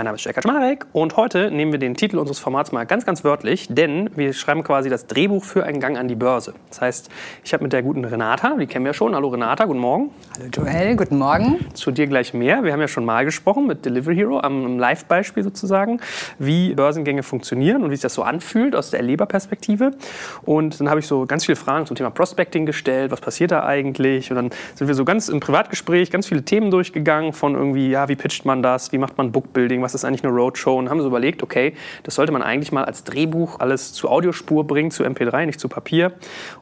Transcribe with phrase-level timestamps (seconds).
[0.00, 3.04] Mein Name ist Jörg Kaczmarek und heute nehmen wir den Titel unseres Formats mal ganz,
[3.04, 6.54] ganz wörtlich, denn wir schreiben quasi das Drehbuch für einen Gang an die Börse.
[6.70, 7.10] Das heißt,
[7.44, 9.14] ich habe mit der guten Renata, die kennen wir schon.
[9.14, 10.08] Hallo Renata, guten Morgen.
[10.38, 11.58] Hallo Joel, guten Morgen.
[11.74, 12.64] Zu dir gleich mehr.
[12.64, 16.00] Wir haben ja schon mal gesprochen mit Delivery Hero am Live-Beispiel sozusagen,
[16.38, 19.90] wie Börsengänge funktionieren und wie sich das so anfühlt aus der Erleberperspektive.
[20.46, 23.10] Und dann habe ich so ganz viele Fragen zum Thema Prospecting gestellt.
[23.10, 24.30] Was passiert da eigentlich?
[24.30, 28.08] Und dann sind wir so ganz im Privatgespräch ganz viele Themen durchgegangen von irgendwie, ja,
[28.08, 28.92] wie pitcht man das?
[28.92, 29.82] Wie macht man Bookbuilding?
[29.82, 30.76] Was ist eigentlich eine Roadshow?
[30.76, 34.66] Und haben so überlegt, okay, das sollte man eigentlich mal als Drehbuch alles zu Audiospur
[34.66, 36.12] bringen, zu MP3, nicht zu Papier.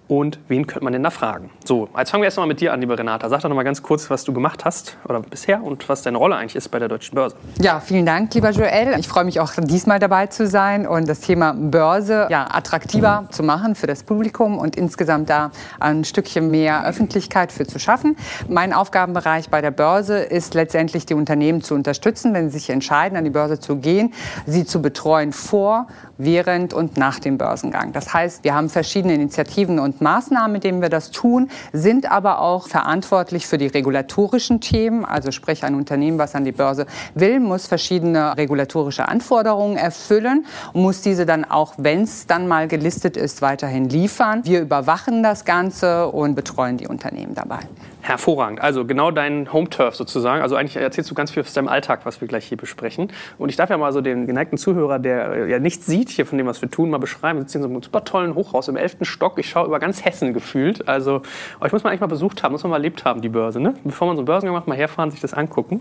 [0.09, 1.51] Und wen könnte man denn da fragen?
[1.65, 3.29] So, jetzt fangen wir erst mal mit dir an, liebe Renata.
[3.29, 6.17] Sag doch noch mal ganz kurz, was du gemacht hast oder bisher und was deine
[6.17, 7.37] Rolle eigentlich ist bei der Deutschen Börse.
[7.61, 8.99] Ja, vielen Dank, lieber Joel.
[8.99, 13.43] Ich freue mich auch diesmal dabei zu sein und das Thema Börse ja, attraktiver zu
[13.43, 18.17] machen für das Publikum und insgesamt da ein Stückchen mehr Öffentlichkeit für zu schaffen.
[18.49, 23.18] Mein Aufgabenbereich bei der Börse ist letztendlich die Unternehmen zu unterstützen, wenn sie sich entscheiden,
[23.19, 24.13] an die Börse zu gehen,
[24.47, 27.93] sie zu betreuen vor, während und nach dem Börsengang.
[27.93, 32.41] Das heißt, wir haben verschiedene Initiativen und Maßnahmen, mit denen wir das tun, sind aber
[32.41, 35.05] auch verantwortlich für die regulatorischen Themen.
[35.05, 40.45] Also sprich, ein Unternehmen, was an die Börse will, muss verschiedene regulatorische Anforderungen erfüllen
[40.79, 44.45] muss diese dann auch, wenn es dann mal gelistet ist, weiterhin liefern.
[44.45, 47.61] Wir überwachen das Ganze und betreuen die Unternehmen dabei.
[48.01, 48.61] Hervorragend.
[48.61, 50.41] Also genau dein Home-Turf sozusagen.
[50.41, 53.13] Also eigentlich erzählst du ganz viel aus deinem Alltag, was wir gleich hier besprechen.
[53.39, 56.25] Und ich darf ja mal so den geneigten Zuhörer, der äh, ja nichts sieht hier
[56.25, 57.39] von dem, was wir tun, mal beschreiben.
[57.39, 58.99] Wir sitzen in so einem super tollen Hochhaus im 11.
[59.03, 59.39] Stock.
[59.39, 60.87] Ich schaue über ganz Hessen gefühlt.
[60.89, 61.23] Also
[61.61, 63.61] euch muss man eigentlich mal besucht haben, muss man mal erlebt haben, die Börse.
[63.61, 63.75] Ne?
[63.83, 65.81] Bevor man so einen Börsengang macht, mal herfahren, sich das angucken.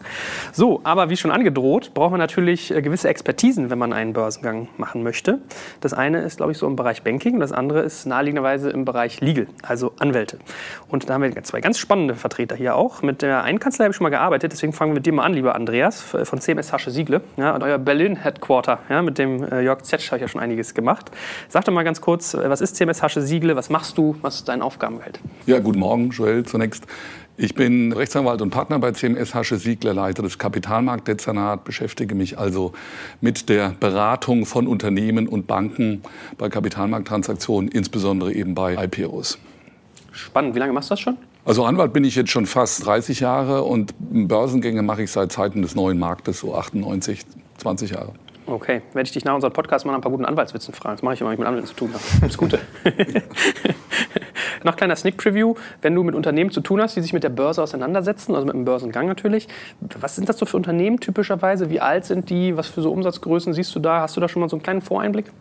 [0.52, 4.70] So, aber wie schon angedroht, braucht man natürlich äh, gewisse Expertisen, wenn man einen Börsengang
[4.78, 5.40] machen möchte.
[5.82, 7.40] Das eine ist, glaube ich, so im Bereich Banking.
[7.40, 10.40] Das andere ist naheliegenderweise im Bereich Legal, also Anwälte.
[10.88, 13.02] Und da haben wir zwei ganz spannende Vertreter hier auch.
[13.02, 15.24] Mit der einen Kanzlei habe ich schon mal gearbeitet, deswegen fangen wir mit dir mal
[15.24, 17.22] an, lieber Andreas, von CMS Hasche Siegle.
[17.38, 20.74] Ja, und euer Berlin-Headquarter, ja, mit dem äh, Jörg Zetsch habe ich ja schon einiges
[20.74, 21.12] gemacht.
[21.50, 24.36] Sag doch mal ganz kurz, äh, was ist CMS Hasche Siegle, was machst du, was
[24.36, 25.20] ist dein Aufgabenfeld?
[25.46, 26.86] Ja, guten Morgen, Joel, zunächst.
[27.40, 32.74] Ich bin Rechtsanwalt und Partner bei CMS Hasche Siegler, Leiter des Kapitalmarktdezernat, beschäftige mich also
[33.22, 36.02] mit der Beratung von Unternehmen und Banken
[36.40, 39.38] bei Kapitalmarkttransaktionen, insbesondere eben bei IPOs.
[40.12, 40.56] Spannend.
[40.56, 41.18] Wie lange machst du das schon?
[41.48, 45.62] Also Anwalt bin ich jetzt schon fast 30 Jahre und Börsengänge mache ich seit Zeiten
[45.62, 47.22] des neuen Marktes, so 98,
[47.60, 48.12] 20 Jahre.
[48.48, 50.98] Okay, werde ich dich nach unserem Podcast mal ein paar guten Anwaltswitzen fragen.
[50.98, 52.04] Das mache ich immer, wenn ich mit Anwälten zu tun habe.
[52.22, 52.60] Das Gute.
[54.68, 55.56] Noch kleiner Sneak Preview.
[55.82, 58.54] Wenn du mit Unternehmen zu tun hast, die sich mit der Börse auseinandersetzen, also mit
[58.54, 59.48] dem Börsengang natürlich,
[60.02, 61.70] was sind das so für Unternehmen typischerweise?
[61.70, 62.58] Wie alt sind die?
[62.58, 64.02] Was für so Umsatzgrößen siehst du da?
[64.02, 65.32] Hast du da schon mal so einen kleinen Voreinblick?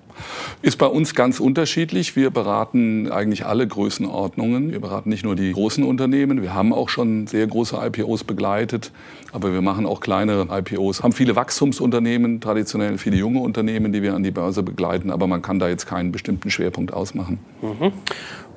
[0.62, 2.14] Ist bei uns ganz unterschiedlich.
[2.14, 4.70] Wir beraten eigentlich alle Größenordnungen.
[4.70, 6.40] Wir beraten nicht nur die großen Unternehmen.
[6.40, 8.92] Wir haben auch schon sehr große IPOs begleitet,
[9.32, 11.02] aber wir machen auch kleinere IPOs.
[11.02, 15.42] Haben viele Wachstumsunternehmen, traditionell viele junge Unternehmen, die wir an die Börse begleiten, aber man
[15.42, 17.38] kann da jetzt keinen bestimmten Schwerpunkt ausmachen.
[17.60, 17.92] Mhm.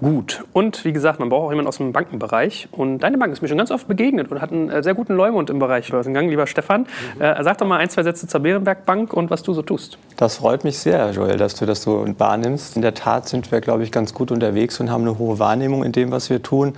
[0.02, 0.46] Gut.
[0.54, 2.70] Und wie gesagt, man braucht auch jemanden aus dem Bankenbereich.
[2.72, 5.14] Und deine Bank ist mir schon ganz oft begegnet und hat einen äh, sehr guten
[5.14, 6.30] Leumund im Bereich Börsengang.
[6.30, 7.22] Lieber Stefan, mhm.
[7.22, 9.98] äh, sag doch mal ein, zwei Sätze zur Bärenberg Bank und was du so tust.
[10.16, 12.78] Das freut mich sehr, Joel, dass du das so wahrnimmst.
[12.78, 15.84] In der Tat sind wir, glaube ich, ganz gut unterwegs und haben eine hohe Wahrnehmung
[15.84, 16.76] in dem, was wir tun.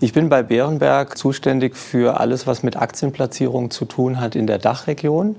[0.00, 4.58] Ich bin bei Bärenberg zuständig für alles, was mit Aktienplatzierung zu tun hat in der
[4.58, 5.36] Dachregion.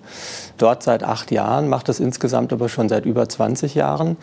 [0.60, 4.16] Dort seit acht Jahren, macht das insgesamt aber schon seit über 20 Jahren.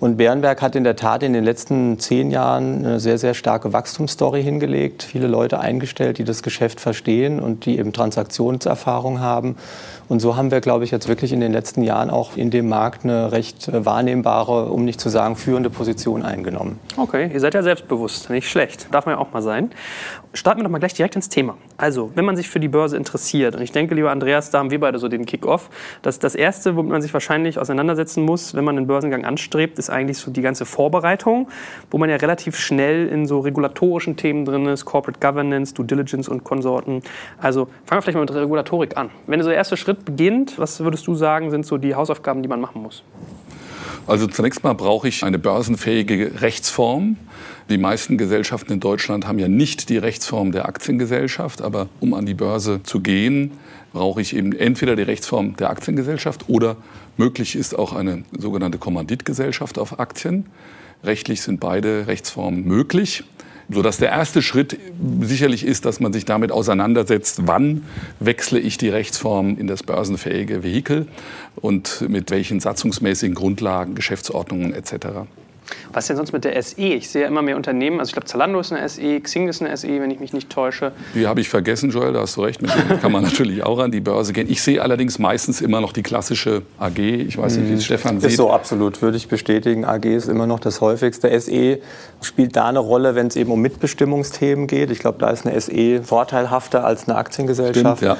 [0.00, 3.34] Und Bärenberg hat in der Tat in den letzten zehn Jahren Jahren eine sehr, sehr
[3.34, 9.56] starke Wachstumsstory hingelegt, viele Leute eingestellt, die das Geschäft verstehen und die eben Transaktionserfahrung haben.
[10.08, 12.68] Und so haben wir, glaube ich, jetzt wirklich in den letzten Jahren auch in dem
[12.68, 16.80] Markt eine recht wahrnehmbare, um nicht zu sagen führende Position eingenommen.
[16.96, 18.88] Okay, ihr seid ja selbstbewusst, nicht schlecht.
[18.90, 19.70] Darf man ja auch mal sein.
[20.34, 21.58] Starten wir doch mal gleich direkt ins Thema.
[21.76, 24.70] Also, wenn man sich für die Börse interessiert, und ich denke, lieber Andreas, da haben
[24.70, 25.68] wir beide so den Kick-Off,
[26.00, 29.90] dass das Erste, womit man sich wahrscheinlich auseinandersetzen muss, wenn man den Börsengang anstrebt, ist
[29.90, 31.48] eigentlich so die ganze Vorbereitung,
[31.90, 36.28] wo man ja relativ schnell in so regulatorischen Themen drin ist, Corporate Governance, Due Diligence
[36.28, 37.02] und Konsorten.
[37.36, 39.10] Also fangen wir vielleicht mal mit Regulatorik an.
[39.26, 42.48] Wenn so der erste Schritt beginnt, was würdest du sagen, sind so die Hausaufgaben, die
[42.48, 43.04] man machen muss?
[44.06, 47.16] Also zunächst mal brauche ich eine börsenfähige Rechtsform.
[47.70, 52.26] Die meisten Gesellschaften in Deutschland haben ja nicht die Rechtsform der Aktiengesellschaft, aber um an
[52.26, 53.52] die Börse zu gehen,
[53.92, 56.76] brauche ich eben entweder die Rechtsform der Aktiengesellschaft oder
[57.16, 60.46] möglich ist auch eine sogenannte Kommanditgesellschaft auf Aktien.
[61.04, 63.24] Rechtlich sind beide Rechtsformen möglich.
[63.70, 64.76] Sodass der erste Schritt
[65.20, 67.84] sicherlich ist, dass man sich damit auseinandersetzt, wann
[68.20, 71.06] wechsle ich die Rechtsform in das börsenfähige Vehikel
[71.54, 75.26] und mit welchen satzungsmäßigen Grundlagen, Geschäftsordnungen etc.
[75.92, 76.80] Was denn sonst mit der SE?
[76.80, 79.62] Ich sehe ja immer mehr Unternehmen, also ich glaube Zalando ist eine SE, Xing ist
[79.62, 80.92] eine SE, wenn ich mich nicht täusche.
[81.14, 83.78] Die habe ich vergessen, Joel, da hast du recht, mit denen kann man natürlich auch
[83.78, 84.50] an die Börse gehen.
[84.50, 88.20] Ich sehe allerdings meistens immer noch die klassische AG, ich weiß nicht, wie es Stefan
[88.20, 88.30] sieht.
[88.30, 89.84] Ist so, absolut, würde ich bestätigen.
[89.84, 91.28] AG ist immer noch das häufigste.
[91.40, 91.78] SE
[92.22, 94.90] spielt da eine Rolle, wenn es eben um Mitbestimmungsthemen geht.
[94.90, 97.98] Ich glaube, da ist eine SE vorteilhafter als eine Aktiengesellschaft.
[97.98, 98.16] Stimmt, ja.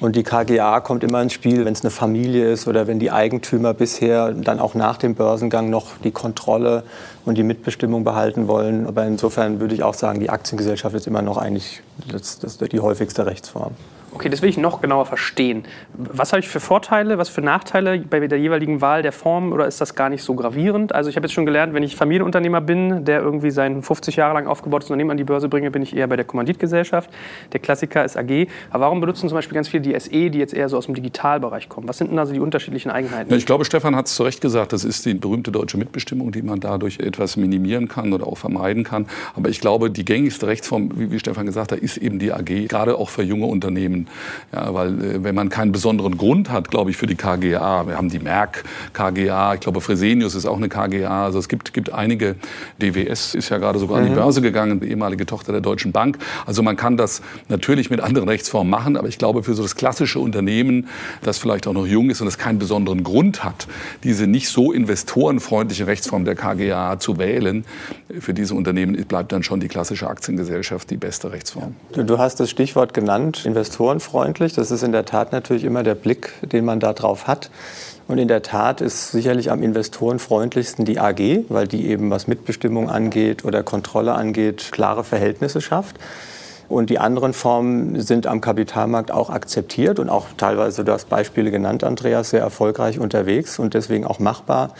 [0.00, 3.10] Und die KGA kommt immer ins Spiel, wenn es eine Familie ist oder wenn die
[3.10, 6.82] Eigentümer bisher dann auch nach dem Börsengang noch die Kontrolle
[7.24, 8.86] und die Mitbestimmung behalten wollen.
[8.86, 12.80] Aber insofern würde ich auch sagen, die Aktiengesellschaft ist immer noch eigentlich das, das die
[12.80, 13.72] häufigste Rechtsform.
[14.14, 15.64] Okay, das will ich noch genauer verstehen.
[15.92, 19.66] Was habe ich für Vorteile, was für Nachteile bei der jeweiligen Wahl der Form oder
[19.66, 20.94] ist das gar nicht so gravierend?
[20.94, 24.34] Also ich habe jetzt schon gelernt, wenn ich Familienunternehmer bin, der irgendwie sein 50 Jahre
[24.34, 27.10] lang aufgebautes Unternehmen an die Börse bringe, bin ich eher bei der Kommanditgesellschaft.
[27.52, 28.46] Der Klassiker ist AG.
[28.70, 30.94] Aber warum benutzen zum Beispiel ganz viele die SE, die jetzt eher so aus dem
[30.94, 31.88] Digitalbereich kommen?
[31.88, 33.34] Was sind denn also die unterschiedlichen Eigenheiten?
[33.34, 36.42] Ich glaube, Stefan hat es zu Recht gesagt, das ist die berühmte deutsche Mitbestimmung, die
[36.42, 39.06] man dadurch etwas minimieren kann oder auch vermeiden kann.
[39.34, 42.68] Aber ich glaube, die gängigste Rechtsform, wie, wie Stefan gesagt hat, ist eben die AG,
[42.68, 44.03] gerade auch für junge Unternehmen.
[44.52, 47.96] Ja, weil äh, wenn man keinen besonderen Grund hat, glaube ich, für die KGA, wir
[47.96, 51.92] haben die Merck KGA, ich glaube Fresenius ist auch eine KGA, also es gibt, gibt
[51.92, 52.36] einige,
[52.80, 54.02] DWS ist ja gerade sogar mhm.
[54.02, 54.22] an die mhm.
[54.22, 56.18] Börse gegangen, die ehemalige Tochter der Deutschen Bank.
[56.46, 59.76] Also man kann das natürlich mit anderen Rechtsformen machen, aber ich glaube für so das
[59.76, 60.88] klassische Unternehmen,
[61.22, 63.66] das vielleicht auch noch jung ist und das keinen besonderen Grund hat,
[64.02, 67.64] diese nicht so investorenfreundliche Rechtsform der KGA zu wählen,
[68.20, 71.74] für diese Unternehmen bleibt dann schon die klassische Aktiengesellschaft die beste Rechtsform.
[71.92, 73.42] Du, hast das Stichwort genannt,
[73.94, 74.52] investorenfreundlich.
[74.54, 77.50] Das ist in der Tat natürlich immer der Blick, den man da drauf hat.
[78.06, 82.90] Und in der Tat ist sicherlich am investorenfreundlichsten die AG, weil die eben was Mitbestimmung
[82.90, 85.96] angeht oder Kontrolle angeht, klare Verhältnisse schafft.
[86.68, 91.50] Und die anderen Formen sind am Kapitalmarkt auch akzeptiert und auch teilweise, du hast Beispiele
[91.50, 94.74] genannt, Andreas, sehr erfolgreich unterwegs und deswegen auch machbar,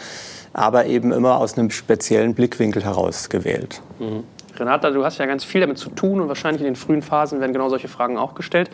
[0.51, 3.81] aber eben immer aus einem speziellen Blickwinkel heraus gewählt.
[3.99, 4.23] Mhm.
[4.59, 7.39] Renata, du hast ja ganz viel damit zu tun und wahrscheinlich in den frühen Phasen
[7.39, 8.69] werden genau solche Fragen auch gestellt.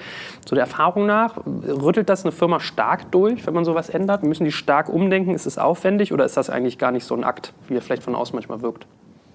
[0.45, 4.23] So der Erfahrung nach, rüttelt das eine Firma stark durch, wenn man sowas ändert?
[4.23, 5.33] Müssen die stark umdenken?
[5.33, 8.03] Ist es aufwendig oder ist das eigentlich gar nicht so ein Akt, wie er vielleicht
[8.03, 8.85] von außen manchmal wirkt?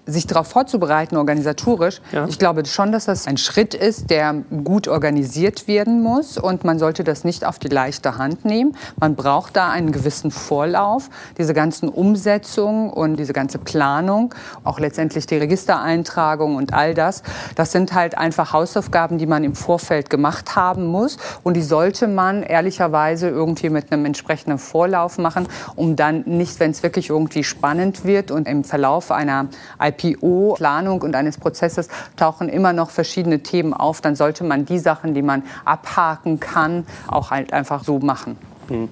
[0.07, 2.25] Sich darauf vorzubereiten, organisatorisch, ja.
[2.27, 4.33] ich glaube schon, dass das ein Schritt ist, der
[4.63, 6.37] gut organisiert werden muss.
[6.37, 8.75] Und man sollte das nicht auf die leichte Hand nehmen.
[8.99, 11.09] Man braucht da einen gewissen Vorlauf.
[11.37, 14.33] Diese ganzen Umsetzungen und diese ganze Planung,
[14.63, 17.21] auch letztendlich die Registereintragung und all das,
[17.55, 21.17] das sind halt einfach Hausaufgaben, die man im Vorfeld gemacht haben muss.
[21.43, 26.71] Und die sollte man ehrlicherweise irgendwie mit einem entsprechenden Vorlauf machen, um dann nicht, wenn
[26.71, 29.47] es wirklich irgendwie spannend wird und im Verlauf einer
[29.81, 34.01] IP IPO-Planung und eines Prozesses tauchen immer noch verschiedene Themen auf.
[34.01, 38.37] Dann sollte man die Sachen, die man abhaken kann, auch halt einfach so machen.
[38.69, 38.89] Hm.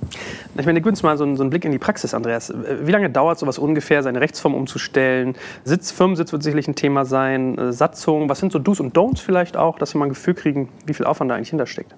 [0.58, 2.54] Ich meine, gib mal so einen, so einen, Blick in die Praxis, Andreas.
[2.82, 5.36] Wie lange dauert sowas ungefähr, seine Rechtsform umzustellen?
[5.64, 8.30] Sitz, Firmensitz wird sicherlich ein Thema sein, äh, Satzung.
[8.30, 10.94] Was sind so Do's und Don'ts vielleicht auch, dass wir mal ein Gefühl kriegen, wie
[10.94, 11.94] viel Aufwand da eigentlich hintersteckt?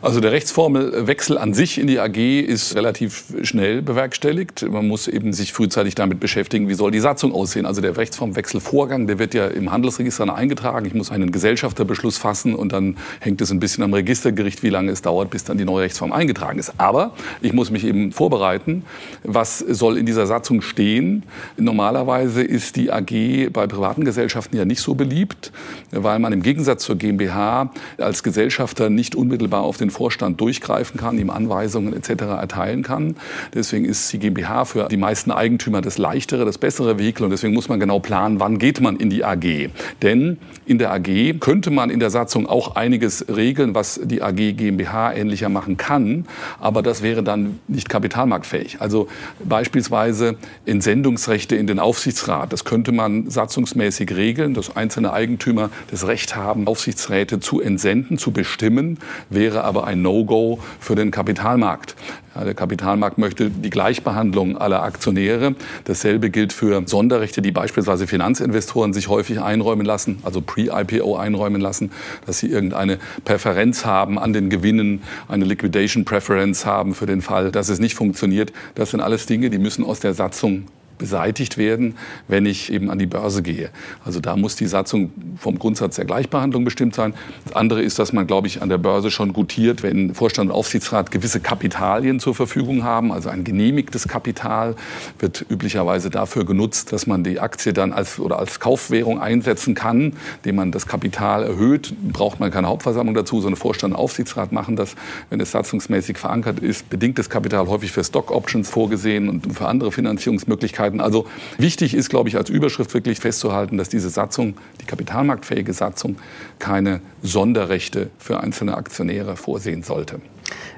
[0.00, 4.68] Also der Rechtsformelwechsel an sich in die AG ist relativ schnell bewerkstelligt.
[4.70, 7.66] Man muss eben sich frühzeitig damit beschäftigen, wie soll die Satzung aussehen.
[7.66, 10.86] Also der Rechtsformwechselvorgang, der wird ja im Handelsregister eingetragen.
[10.86, 14.92] Ich muss einen Gesellschafterbeschluss fassen und dann hängt es ein bisschen am Registergericht, wie lange
[14.92, 16.72] es dauert, bis dann die neue Rechtsform eingetragen ist.
[16.78, 18.84] Aber ich muss mich eben vorbereiten,
[19.24, 21.24] was soll in dieser Satzung stehen.
[21.56, 25.52] Normalerweise ist die AG bei privaten Gesellschaften ja nicht so beliebt,
[25.90, 31.18] weil man im Gegensatz zur GmbH als Gesellschafter nicht unmittelbar auf den Vorstand durchgreifen kann,
[31.18, 32.22] ihm Anweisungen etc.
[32.22, 33.16] erteilen kann.
[33.54, 37.54] Deswegen ist die GmbH für die meisten Eigentümer das leichtere, das bessere Vehikel und deswegen
[37.54, 39.70] muss man genau planen, wann geht man in die AG.
[40.02, 44.34] Denn in der AG könnte man in der Satzung auch einiges regeln, was die AG
[44.34, 46.26] GmbH ähnlicher machen kann,
[46.60, 48.80] aber das wäre dann nicht kapitalmarktfähig.
[48.80, 49.08] Also
[49.42, 50.36] beispielsweise
[50.66, 56.66] Entsendungsrechte in den Aufsichtsrat, das könnte man satzungsmäßig regeln, dass einzelne Eigentümer das Recht haben,
[56.66, 58.98] Aufsichtsräte zu entsenden, zu bestimmen,
[59.38, 61.94] wäre aber ein No-Go für den Kapitalmarkt.
[62.34, 65.54] Ja, der Kapitalmarkt möchte die Gleichbehandlung aller Aktionäre.
[65.84, 71.92] Dasselbe gilt für Sonderrechte, die beispielsweise Finanzinvestoren sich häufig einräumen lassen, also pre-IPO einräumen lassen,
[72.26, 77.52] dass sie irgendeine Präferenz haben an den Gewinnen, eine Liquidation Preference haben für den Fall,
[77.52, 78.52] dass es nicht funktioniert.
[78.74, 80.66] Das sind alles Dinge, die müssen aus der Satzung
[80.98, 83.70] beseitigt werden, wenn ich eben an die Börse gehe.
[84.04, 87.14] Also da muss die Satzung vom Grundsatz der Gleichbehandlung bestimmt sein.
[87.44, 90.56] Das andere ist, dass man, glaube ich, an der Börse schon gutiert, wenn Vorstand und
[90.56, 93.12] Aufsichtsrat gewisse Kapitalien zur Verfügung haben.
[93.12, 94.74] Also ein genehmigtes Kapital
[95.18, 100.14] wird üblicherweise dafür genutzt, dass man die Aktie dann als, oder als Kaufwährung einsetzen kann,
[100.38, 101.94] indem man das Kapital erhöht.
[102.12, 104.96] Braucht man keine Hauptversammlung dazu, sondern Vorstand und Aufsichtsrat machen das,
[105.30, 106.90] wenn es satzungsmäßig verankert ist.
[106.90, 110.87] Bedingtes Kapital häufig für Stock Options vorgesehen und für andere Finanzierungsmöglichkeiten.
[111.00, 111.26] Also
[111.58, 116.16] wichtig ist, glaube ich, als Überschrift wirklich festzuhalten, dass diese Satzung, die kapitalmarktfähige Satzung,
[116.58, 120.20] keine Sonderrechte für einzelne Aktionäre vorsehen sollte.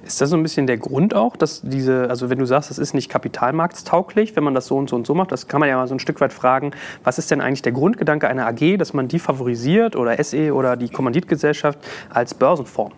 [0.05, 2.79] Ist das so ein bisschen der Grund auch, dass diese, also wenn du sagst, das
[2.79, 5.69] ist nicht kapitalmarktstauglich, wenn man das so und so und so macht, das kann man
[5.69, 6.73] ja mal so ein Stück weit fragen,
[7.05, 10.77] was ist denn eigentlich der Grundgedanke einer AG, dass man die favorisiert oder SE oder
[10.77, 12.93] die Kommanditgesellschaft als Börsenform?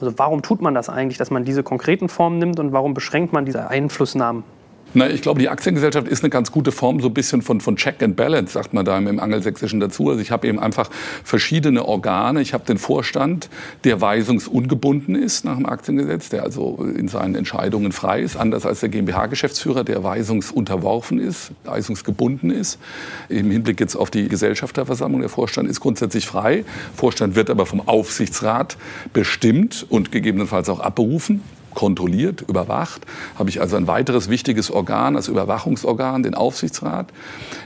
[0.00, 3.32] Also warum tut man das eigentlich, dass man diese konkreten Formen nimmt und warum beschränkt
[3.32, 4.44] man diese Einflussnahmen?
[4.96, 7.74] Na, ich glaube, die Aktiengesellschaft ist eine ganz gute Form, so ein bisschen von, von
[7.74, 10.08] Check and Balance, sagt man da im, Angelsächsischen dazu.
[10.08, 10.88] Also ich habe eben einfach
[11.24, 12.40] verschiedene Organe.
[12.40, 13.48] Ich habe den Vorstand,
[13.82, 18.80] der weisungsungebunden ist nach dem Aktiengesetz, der also in seinen Entscheidungen frei ist, anders als
[18.80, 22.78] der GmbH-Geschäftsführer, der weisungsunterworfen ist, weisungsgebunden ist.
[23.28, 26.64] Im Hinblick jetzt auf die Gesellschafterversammlung, der Vorstand ist grundsätzlich frei.
[26.94, 28.76] Vorstand wird aber vom Aufsichtsrat
[29.12, 31.42] bestimmt und gegebenenfalls auch abberufen
[31.74, 33.02] kontrolliert, überwacht.
[33.38, 37.06] Habe ich also ein weiteres wichtiges Organ als Überwachungsorgan, den Aufsichtsrat,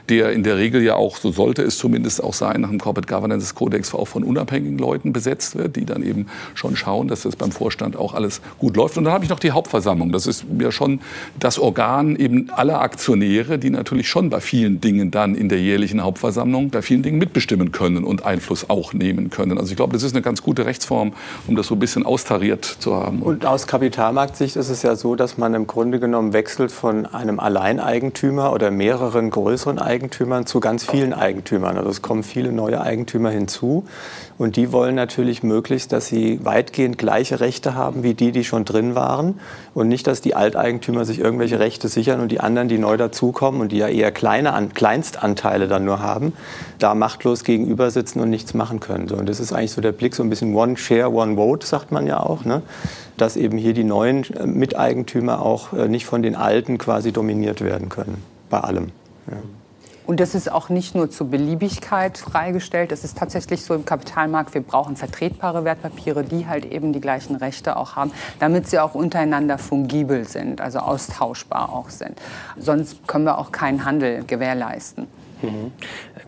[0.08, 3.12] der in der Regel ja auch, so sollte es zumindest auch sein, nach dem Corporate
[3.12, 7.36] Governance Codex auch von unabhängigen Leuten besetzt wird, die dann eben schon schauen, dass das
[7.36, 8.96] beim Vorstand auch alles gut läuft.
[8.96, 10.12] Und dann habe ich noch die Hauptversammlung.
[10.12, 11.00] Das ist ja schon
[11.38, 16.02] das Organ eben aller Aktionäre, die natürlich schon bei vielen Dingen dann in der jährlichen
[16.02, 19.58] Hauptversammlung bei vielen Dingen mitbestimmen können und Einfluss auch nehmen können.
[19.58, 21.12] Also ich glaube, das ist eine ganz gute Rechtsform,
[21.46, 23.22] um das so ein bisschen austariert zu haben.
[23.22, 27.04] Und aus Kapital Kapitalmarktsicht ist es ja so, dass man im Grunde genommen wechselt von
[27.06, 31.76] einem Alleineigentümer oder mehreren größeren Eigentümern zu ganz vielen Eigentümern.
[31.76, 33.86] Also es kommen viele neue Eigentümer hinzu.
[34.38, 38.64] Und die wollen natürlich möglichst, dass sie weitgehend gleiche Rechte haben wie die, die schon
[38.64, 39.40] drin waren.
[39.74, 43.60] Und nicht, dass die Alteigentümer sich irgendwelche Rechte sichern und die anderen, die neu dazukommen
[43.60, 46.34] und die ja eher kleine An Kleinstanteile dann nur haben,
[46.78, 49.10] da machtlos gegenüber sitzen und nichts machen können.
[49.10, 51.90] Und das ist eigentlich so der Blick, so ein bisschen One Share, One Vote, sagt
[51.90, 52.44] man ja auch.
[52.44, 52.62] Ne?
[53.16, 57.60] Dass eben hier die neuen äh, Miteigentümer auch äh, nicht von den Alten quasi dominiert
[57.60, 58.22] werden können.
[58.50, 58.92] Bei allem.
[59.28, 59.36] Ja.
[60.08, 62.92] Und das ist auch nicht nur zur Beliebigkeit freigestellt.
[62.92, 67.36] Es ist tatsächlich so im Kapitalmarkt, wir brauchen vertretbare Wertpapiere, die halt eben die gleichen
[67.36, 72.18] Rechte auch haben, damit sie auch untereinander fungibel sind, also austauschbar auch sind.
[72.56, 75.08] Sonst können wir auch keinen Handel gewährleisten.
[75.42, 75.72] Mhm.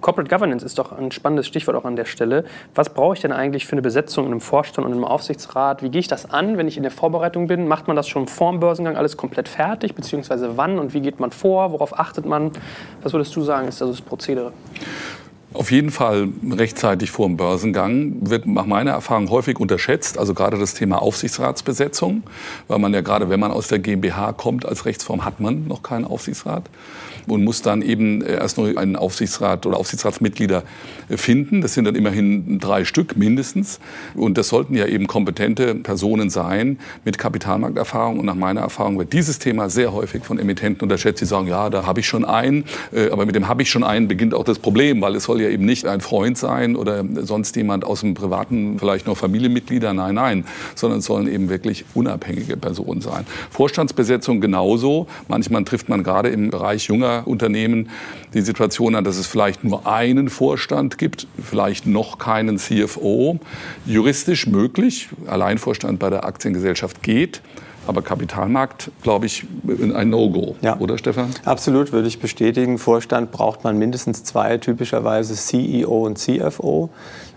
[0.00, 2.44] Corporate Governance ist doch ein spannendes Stichwort auch an der Stelle.
[2.74, 5.82] Was brauche ich denn eigentlich für eine Besetzung in einem Vorstand und einem Aufsichtsrat?
[5.82, 7.66] Wie gehe ich das an, wenn ich in der Vorbereitung bin?
[7.66, 9.94] Macht man das schon vor dem Börsengang alles komplett fertig?
[9.94, 11.72] Beziehungsweise wann und wie geht man vor?
[11.72, 12.52] Worauf achtet man?
[13.02, 14.52] Was würdest du sagen, ist also das Prozedere?
[15.52, 20.56] Auf jeden Fall rechtzeitig vor dem Börsengang wird nach meiner Erfahrung häufig unterschätzt, also gerade
[20.56, 22.22] das Thema Aufsichtsratsbesetzung,
[22.68, 25.82] weil man ja gerade, wenn man aus der GmbH kommt, als Rechtsform hat man noch
[25.82, 26.70] keinen Aufsichtsrat
[27.26, 30.62] und muss dann eben erst noch einen Aufsichtsrat oder Aufsichtsratsmitglieder
[31.08, 31.60] finden.
[31.60, 33.80] Das sind dann immerhin drei Stück mindestens.
[34.14, 38.18] Und das sollten ja eben kompetente Personen sein mit Kapitalmarkterfahrung.
[38.18, 41.20] Und nach meiner Erfahrung wird dieses Thema sehr häufig von Emittenten unterschätzt.
[41.20, 42.64] Sie sagen, ja, da habe ich schon einen.
[42.92, 45.40] Äh, aber mit dem habe ich schon einen beginnt auch das Problem, weil es soll
[45.40, 49.92] ja eben nicht ein Freund sein oder sonst jemand aus dem privaten, vielleicht noch Familienmitglieder.
[49.92, 53.26] Nein, nein, sondern es sollen eben wirklich unabhängige Personen sein.
[53.50, 55.06] Vorstandsbesetzung genauso.
[55.28, 57.90] Manchmal trifft man gerade im Bereich junger Unternehmen
[58.34, 63.38] die Situation an, dass es vielleicht nur einen Vorstand gibt, vielleicht noch keinen CFO.
[63.86, 67.42] Juristisch möglich, Alleinvorstand bei der Aktiengesellschaft geht.
[67.86, 70.78] Aber Kapitalmarkt, glaube ich, ein No-Go, ja.
[70.78, 71.30] oder Stefan?
[71.44, 72.78] Absolut, würde ich bestätigen.
[72.78, 76.90] Vorstand braucht man mindestens zwei, typischerweise CEO und CFO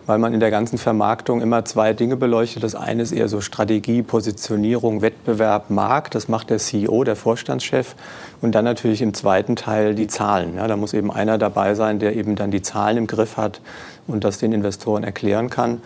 [0.05, 2.63] weil man in der ganzen Vermarktung immer zwei Dinge beleuchtet.
[2.63, 6.15] Das eine ist eher so Strategie, Positionierung, Wettbewerb, Markt.
[6.15, 7.95] Das macht der CEO, der Vorstandschef.
[8.41, 10.55] Und dann natürlich im zweiten Teil die Zahlen.
[10.57, 13.61] Ja, da muss eben einer dabei sein, der eben dann die Zahlen im Griff hat
[14.07, 15.81] und das den Investoren erklären kann.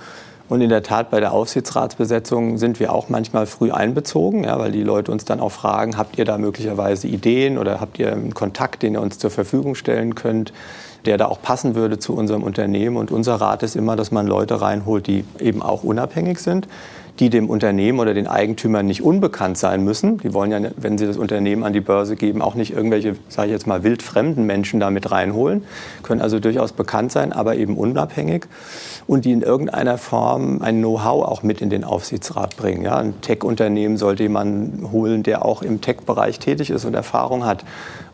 [0.50, 4.72] Und in der Tat bei der Aufsichtsratsbesetzung sind wir auch manchmal früh einbezogen, ja, weil
[4.72, 8.34] die Leute uns dann auch fragen, habt ihr da möglicherweise Ideen oder habt ihr einen
[8.34, 10.54] Kontakt, den ihr uns zur Verfügung stellen könnt?
[11.08, 12.98] Der da auch passen würde zu unserem Unternehmen.
[12.98, 16.68] Und unser Rat ist immer, dass man Leute reinholt, die eben auch unabhängig sind,
[17.20, 20.18] die dem Unternehmen oder den Eigentümern nicht unbekannt sein müssen.
[20.20, 23.48] Die wollen ja, wenn sie das Unternehmen an die Börse geben, auch nicht irgendwelche, sage
[23.48, 25.64] ich jetzt mal, wildfremden Menschen damit reinholen,
[26.04, 28.46] können also durchaus bekannt sein, aber eben unabhängig
[29.08, 32.84] und die in irgendeiner Form ein Know-how auch mit in den Aufsichtsrat bringen.
[32.84, 37.66] Ja, ein Tech-Unternehmen sollte jemanden holen, der auch im Tech-Bereich tätig ist und Erfahrung hat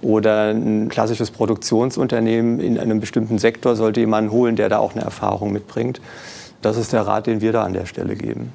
[0.02, 5.04] oder ein klassisches Produktionsunternehmen in einem bestimmten Sektor sollte jemanden holen, der da auch eine
[5.04, 6.00] Erfahrung mitbringt.
[6.62, 8.54] Das ist der Rat, den wir da an der Stelle geben.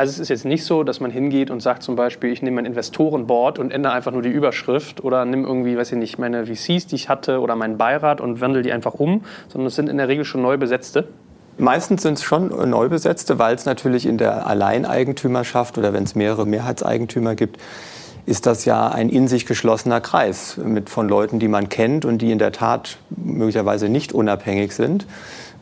[0.00, 2.54] Also es ist jetzt nicht so, dass man hingeht und sagt zum Beispiel, ich nehme
[2.54, 6.46] mein Investorenboard und ändere einfach nur die Überschrift oder nehme irgendwie, weiß ich nicht, meine
[6.46, 9.90] VCs, die ich hatte oder meinen Beirat und wandle die einfach um, sondern es sind
[9.90, 11.08] in der Regel schon neu besetzte.
[11.58, 16.46] Meistens sind es schon Neubesetzte, weil es natürlich in der Alleineigentümerschaft oder wenn es mehrere
[16.46, 17.58] Mehrheitseigentümer gibt,
[18.24, 22.22] ist das ja ein in sich geschlossener Kreis mit von Leuten, die man kennt und
[22.22, 25.04] die in der Tat möglicherweise nicht unabhängig sind.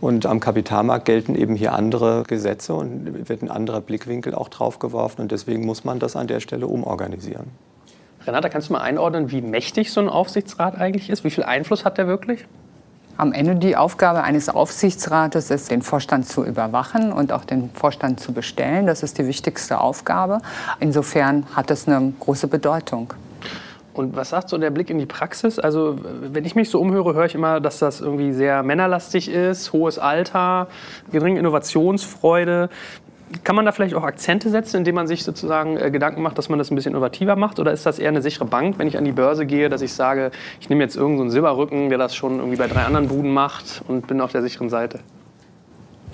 [0.01, 4.79] Und am Kapitalmarkt gelten eben hier andere Gesetze und wird ein anderer Blickwinkel auch drauf
[4.79, 5.23] geworfen.
[5.23, 7.47] Und deswegen muss man das an der Stelle umorganisieren.
[8.25, 11.25] Renata, kannst du mal einordnen, wie mächtig so ein Aufsichtsrat eigentlich ist?
[11.25, 12.47] Wie viel Einfluss hat der wirklich?
[13.17, 18.21] Am Ende die Aufgabe eines Aufsichtsrates ist, den Vorstand zu überwachen und auch den Vorstand
[18.21, 18.87] zu bestellen.
[18.87, 20.41] Das ist die wichtigste Aufgabe.
[20.79, 23.15] Insofern hat es eine große Bedeutung.
[23.99, 25.59] Und was sagt so der Blick in die Praxis?
[25.59, 29.73] Also, wenn ich mich so umhöre, höre ich immer, dass das irgendwie sehr männerlastig ist,
[29.73, 30.69] hohes Alter,
[31.11, 32.69] geringe Innovationsfreude.
[33.43, 36.49] Kann man da vielleicht auch Akzente setzen, indem man sich sozusagen äh, Gedanken macht, dass
[36.49, 37.59] man das ein bisschen innovativer macht?
[37.59, 39.93] Oder ist das eher eine sichere Bank, wenn ich an die Börse gehe, dass ich
[39.93, 43.35] sage, ich nehme jetzt irgendeinen so Silberrücken, der das schon irgendwie bei drei anderen Buden
[43.35, 45.01] macht und bin auf der sicheren Seite?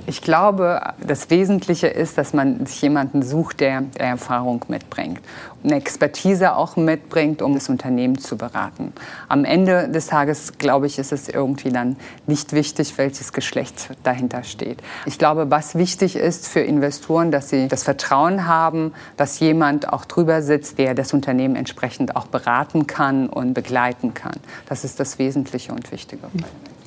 [0.07, 5.21] Ich glaube, das Wesentliche ist, dass man sich jemanden sucht, der, Erfahrung mitbringt
[5.65, 8.93] eine Expertise auch mitbringt, um das Unternehmen zu beraten.
[9.29, 11.97] Am Ende des Tages, glaube ich, ist es irgendwie dann
[12.27, 14.79] nicht wichtig, welches Geschlecht dahinter steht.
[15.07, 20.05] Ich glaube, was wichtig ist für Investoren, dass sie das Vertrauen haben, dass jemand auch
[20.05, 24.37] drüber sitzt, der das Unternehmen entsprechend auch beraten kann und begleiten kann.
[24.69, 26.25] Das ist das Wesentliche und Wichtige.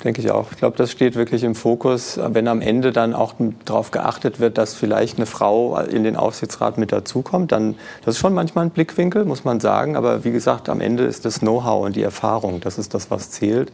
[0.04, 0.52] Denke ich auch.
[0.52, 2.20] Ich glaube, das steht wirklich im Fokus.
[2.22, 6.78] Wenn am Ende dann auch darauf geachtet wird, dass vielleicht eine Frau in den Aufsichtsrat
[6.78, 7.74] mit dazukommt, dann
[8.04, 9.96] das ist schon manchmal ein Blickwinkel, muss man sagen.
[9.96, 13.30] Aber wie gesagt, am Ende ist das Know-how und die Erfahrung, das ist das, was
[13.30, 13.72] zählt.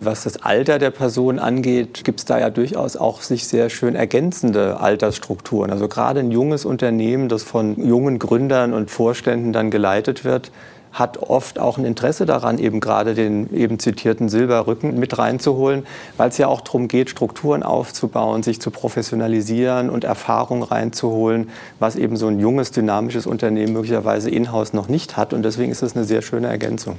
[0.00, 3.96] Was das Alter der Person angeht, gibt es da ja durchaus auch sich sehr schön
[3.96, 5.72] ergänzende Altersstrukturen.
[5.72, 10.52] Also gerade ein junges Unternehmen, das von jungen Gründern und Vorständen dann geleitet wird,
[10.92, 16.30] hat oft auch ein Interesse daran, eben gerade den eben zitierten Silberrücken mit reinzuholen, weil
[16.30, 22.16] es ja auch darum geht, Strukturen aufzubauen, sich zu professionalisieren und Erfahrung reinzuholen, was eben
[22.16, 25.32] so ein junges, dynamisches Unternehmen möglicherweise in-house noch nicht hat.
[25.32, 26.96] Und deswegen ist es eine sehr schöne Ergänzung.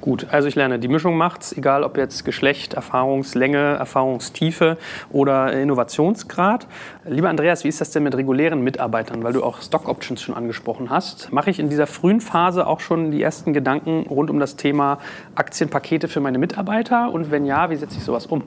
[0.00, 4.78] Gut, also ich lerne, die Mischung macht's, egal ob jetzt Geschlecht, Erfahrungslänge, Erfahrungstiefe
[5.10, 6.68] oder Innovationsgrad.
[7.04, 10.36] Lieber Andreas, wie ist das denn mit regulären Mitarbeitern, weil du auch Stock Options schon
[10.36, 11.32] angesprochen hast?
[11.32, 14.98] Mache ich in dieser frühen Phase auch schon die ersten Gedanken rund um das Thema
[15.34, 17.12] Aktienpakete für meine Mitarbeiter?
[17.12, 18.44] Und wenn ja, wie setze ich sowas um?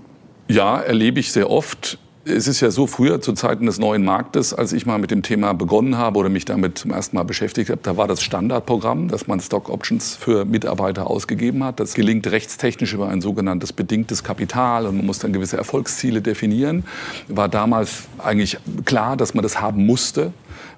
[0.48, 1.98] Ja, erlebe ich sehr oft.
[2.24, 5.24] Es ist ja so, früher zu Zeiten des neuen Marktes, als ich mal mit dem
[5.24, 9.08] Thema begonnen habe oder mich damit zum ersten Mal beschäftigt habe, da war das Standardprogramm,
[9.08, 11.80] dass man Stock Options für Mitarbeiter ausgegeben hat.
[11.80, 16.84] Das gelingt rechtstechnisch über ein sogenanntes bedingtes Kapital und man muss dann gewisse Erfolgsziele definieren.
[17.28, 20.32] War damals eigentlich klar, dass man das haben musste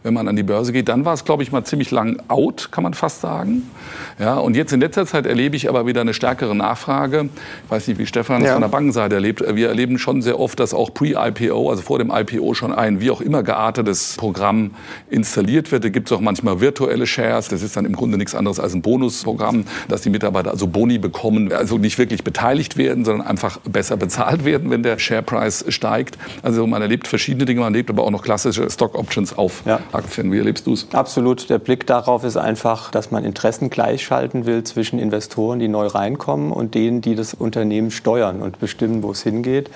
[0.03, 0.89] wenn man an die Börse geht.
[0.89, 3.63] Dann war es, glaube ich, mal ziemlich lang out, kann man fast sagen.
[4.19, 7.29] Ja, und jetzt in letzter Zeit erlebe ich aber wieder eine stärkere Nachfrage.
[7.65, 8.53] Ich weiß nicht, wie Stefan es ja.
[8.53, 9.43] von der Bankenseite erlebt.
[9.55, 13.09] Wir erleben schon sehr oft, dass auch pre-IPO, also vor dem IPO schon ein wie
[13.11, 14.71] auch immer geartetes Programm
[15.09, 15.85] installiert wird.
[15.85, 17.47] Da gibt es auch manchmal virtuelle Shares.
[17.47, 20.97] Das ist dann im Grunde nichts anderes als ein Bonusprogramm, dass die Mitarbeiter also Boni
[20.97, 26.17] bekommen, also nicht wirklich beteiligt werden, sondern einfach besser bezahlt werden, wenn der Sharepreis steigt.
[26.41, 29.79] Also man erlebt verschiedene Dinge, man erlebt aber auch noch klassische Stock Options auf ja.
[29.95, 30.31] Aktien.
[30.31, 30.87] Wie erlebst du es?
[30.93, 31.49] Absolut.
[31.49, 36.51] Der Blick darauf ist einfach, dass man Interessen gleichschalten will zwischen Investoren, die neu reinkommen
[36.51, 39.69] und denen, die das Unternehmen steuern und bestimmen, wo es hingeht.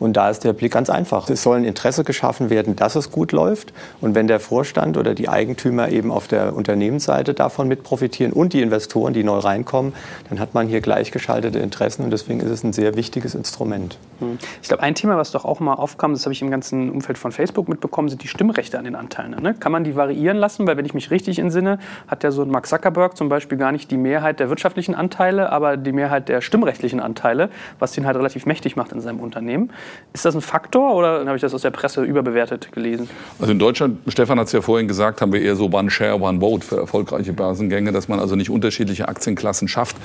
[0.00, 1.28] Und da ist der Blick ganz einfach.
[1.30, 3.72] Es soll ein Interesse geschaffen werden, dass es gut läuft.
[4.00, 8.54] Und wenn der Vorstand oder die Eigentümer eben auf der Unternehmensseite davon mit profitieren und
[8.54, 9.92] die Investoren, die neu reinkommen,
[10.28, 12.02] dann hat man hier gleichgeschaltete Interessen.
[12.02, 13.98] Und deswegen ist es ein sehr wichtiges Instrument.
[14.20, 14.38] Hm.
[14.62, 17.18] Ich glaube, ein Thema, was doch auch mal aufkam, das habe ich im ganzen Umfeld
[17.18, 19.40] von Facebook mitbekommen, sind die Stimmrechte an den Anteilen.
[19.42, 19.54] Ne?
[19.54, 20.66] Kann man die variieren lassen?
[20.66, 23.70] Weil wenn ich mich richtig entsinne, hat ja so ein Mark Zuckerberg zum Beispiel gar
[23.70, 28.16] nicht die Mehrheit der wirtschaftlichen Anteile, aber die Mehrheit der stimmrechtlichen Anteile, was den halt
[28.16, 29.70] relativ mächtig macht in seinem Unternehmen.
[30.12, 33.08] Ist das ein Faktor oder habe ich das aus der Presse überbewertet gelesen?
[33.38, 36.20] Also in Deutschland, Stefan hat es ja vorhin gesagt, haben wir eher so One Share,
[36.20, 39.96] One Vote für erfolgreiche Börsengänge, dass man also nicht unterschiedliche Aktienklassen schafft.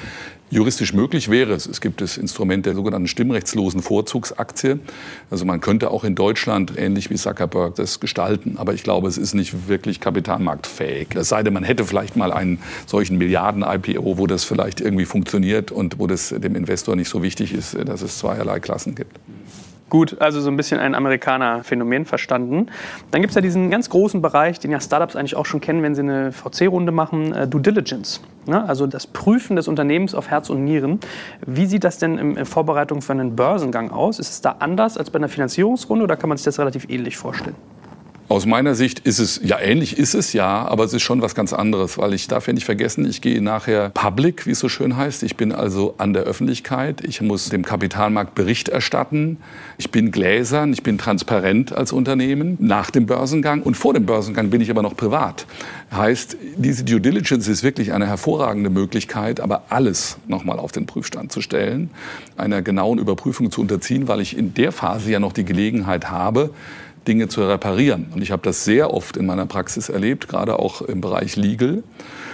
[0.51, 1.65] Juristisch möglich wäre es.
[1.65, 4.79] Es gibt das Instrument der sogenannten stimmrechtslosen Vorzugsaktie.
[5.31, 8.57] Also man könnte auch in Deutschland ähnlich wie Zuckerberg das gestalten.
[8.59, 11.15] Aber ich glaube, es ist nicht wirklich kapitalmarktfähig.
[11.15, 15.71] Es sei denn, man hätte vielleicht mal einen solchen Milliarden-IPO, wo das vielleicht irgendwie funktioniert
[15.71, 19.17] und wo das dem Investor nicht so wichtig ist, dass es zweierlei Klassen gibt.
[19.89, 22.67] Gut, also so ein bisschen ein Amerikaner-Phänomen verstanden.
[23.11, 25.83] Dann gibt es ja diesen ganz großen Bereich, den ja Startups eigentlich auch schon kennen,
[25.83, 28.19] wenn sie eine VC-Runde machen, äh, Due Diligence.
[28.47, 28.67] Ne?
[28.67, 30.99] Also das Prüfen des Unternehmens auf Herz und Nieren.
[31.45, 34.17] Wie sieht das denn in, in Vorbereitung für einen Börsengang aus?
[34.17, 37.15] Ist es da anders als bei einer Finanzierungsrunde oder kann man sich das relativ ähnlich
[37.17, 37.55] vorstellen?
[38.27, 41.35] Aus meiner Sicht ist es, ja ähnlich ist es ja, aber es ist schon was
[41.35, 44.67] ganz anderes, weil ich darf ja nicht vergessen, ich gehe nachher public, wie es so
[44.67, 45.21] schön heißt.
[45.21, 49.37] Ich bin also an der Öffentlichkeit, ich muss dem Kapitalmarkt Bericht erstatten,
[49.77, 54.49] ich bin gläsern, ich bin transparent als Unternehmen nach dem Börsengang und vor dem Börsengang
[54.49, 55.45] bin ich aber noch privat.
[55.91, 61.31] Heißt, diese Due Diligence ist wirklich eine hervorragende Möglichkeit, aber alles nochmal auf den Prüfstand
[61.31, 61.91] zu stellen,
[62.37, 66.49] einer genauen Überprüfung zu unterziehen, weil ich in der Phase ja noch die Gelegenheit habe,
[67.07, 68.07] Dinge zu reparieren.
[68.13, 71.83] Und ich habe das sehr oft in meiner Praxis erlebt, gerade auch im Bereich Legal,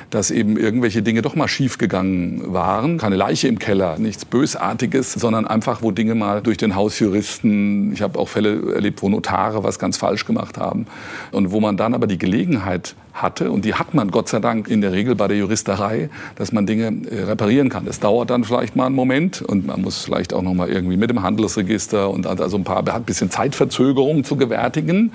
[0.09, 2.97] dass eben irgendwelche Dinge doch mal schiefgegangen waren.
[2.97, 8.01] Keine Leiche im Keller, nichts Bösartiges, sondern einfach, wo Dinge mal durch den Hausjuristen, ich
[8.01, 10.85] habe auch Fälle erlebt, wo Notare was ganz falsch gemacht haben
[11.31, 14.67] und wo man dann aber die Gelegenheit hatte, und die hat man Gott sei Dank
[14.67, 17.85] in der Regel bei der Juristerei, dass man Dinge äh, reparieren kann.
[17.85, 20.97] Das dauert dann vielleicht mal einen Moment und man muss vielleicht auch noch mal irgendwie
[20.97, 25.11] mit dem Handelsregister und also ein paar hat ein bisschen Zeitverzögerung zu gewärtigen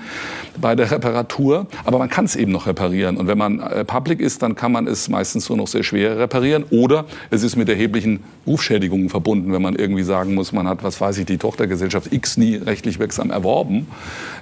[0.59, 3.17] bei der Reparatur, aber man kann es eben noch reparieren.
[3.17, 6.17] Und wenn man äh, public ist, dann kann man es meistens nur noch sehr schwer
[6.17, 6.65] reparieren.
[6.69, 11.01] Oder es ist mit erheblichen Rufschädigungen verbunden, wenn man irgendwie sagen muss, man hat, was
[11.01, 13.87] weiß ich, die Tochtergesellschaft X nie rechtlich wirksam erworben,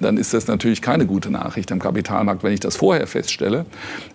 [0.02, 3.66] dann ist das natürlich keine gute Nachricht am Kapitalmarkt, wenn ich das vorher feststelle Stelle,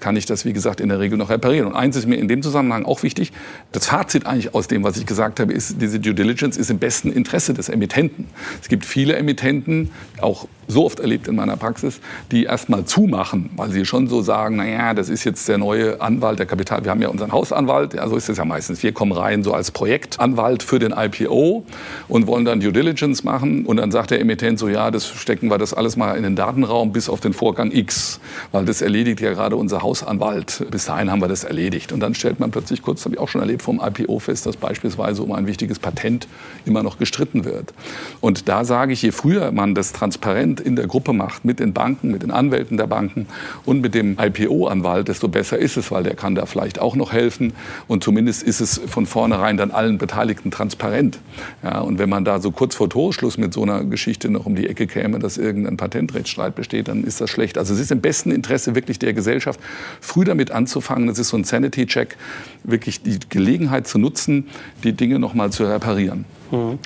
[0.01, 1.69] kann ich das, wie gesagt, in der Regel noch reparieren.
[1.69, 3.31] Und eins ist mir in dem Zusammenhang auch wichtig,
[3.71, 6.81] das Fazit eigentlich aus dem, was ich gesagt habe, ist, diese Due Diligence ist im
[6.81, 8.27] besten Interesse des Emittenten.
[8.61, 13.71] Es gibt viele Emittenten, auch so oft erlebt in meiner Praxis, die erstmal zumachen, weil
[13.71, 16.85] sie schon so sagen, naja, das ist jetzt der neue Anwalt der Kapital.
[16.85, 18.83] Wir haben ja unseren Hausanwalt, so ist es ja meistens.
[18.83, 21.65] Wir kommen rein so als Projektanwalt für den IPO
[22.09, 23.67] und wollen dann Due Diligence machen.
[23.67, 26.37] Und dann sagt der Emittent so, ja, das stecken wir das alles mal in den
[26.37, 28.21] Datenraum bis auf den Vorgang X,
[28.53, 30.67] weil das erledigt ja gerade unser Hausanwalt.
[30.71, 31.93] Bis dahin haben wir das erledigt.
[31.93, 34.57] Und dann stellt man plötzlich kurz, habe ich auch schon erlebt, vom IPO fest, dass
[34.57, 36.29] beispielsweise um ein wichtiges Patent
[36.65, 37.73] immer noch gestritten wird.
[38.21, 41.73] Und da sage ich, je früher man das transparent in der Gruppe macht, mit den
[41.73, 43.27] Banken, mit den Anwälten der Banken
[43.65, 47.13] und mit dem IPO-Anwalt, desto besser ist es, weil der kann da vielleicht auch noch
[47.13, 47.53] helfen.
[47.89, 51.19] Und zumindest ist es von vornherein dann allen Beteiligten transparent.
[51.63, 54.57] Ja, und wenn man da so kurz vor Torschluss mit so einer Geschichte noch um
[54.57, 57.59] die Ecke käme, dass irgendein Patentrechtsstreit besteht, dann ist das schlecht.
[57.59, 59.61] Also es ist im besten Interesse wirklich der Gesellschaft,
[60.01, 61.07] früh damit anzufangen.
[61.07, 62.17] Das ist so ein Sanity-Check,
[62.65, 64.49] wirklich die Gelegenheit zu nutzen,
[64.85, 66.25] die Dinge noch mal zu reparieren.
[66.51, 66.79] Mhm.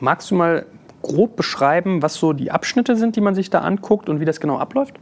[0.00, 0.66] Magst du mal
[1.02, 4.40] grob beschreiben, was so die Abschnitte sind, die man sich da anguckt und wie das
[4.40, 4.94] genau abläuft?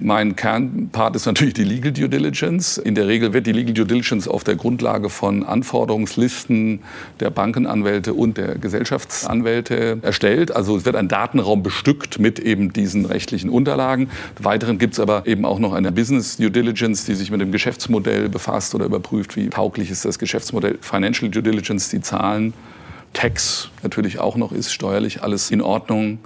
[0.00, 2.78] Mein Kernpart ist natürlich die Legal Due Diligence.
[2.78, 6.80] In der Regel wird die Legal Due Diligence auf der Grundlage von Anforderungslisten
[7.20, 10.54] der Bankenanwälte und der Gesellschaftsanwälte erstellt.
[10.54, 14.10] Also es wird ein Datenraum bestückt mit eben diesen rechtlichen Unterlagen.
[14.40, 17.52] Weiteren gibt es aber eben auch noch eine Business Due Diligence, die sich mit dem
[17.52, 20.78] Geschäftsmodell befasst oder überprüft, wie tauglich ist das Geschäftsmodell.
[20.80, 22.52] Financial Due Diligence, die Zahlen
[23.12, 26.18] Tax natürlich auch noch ist, steuerlich alles in Ordnung.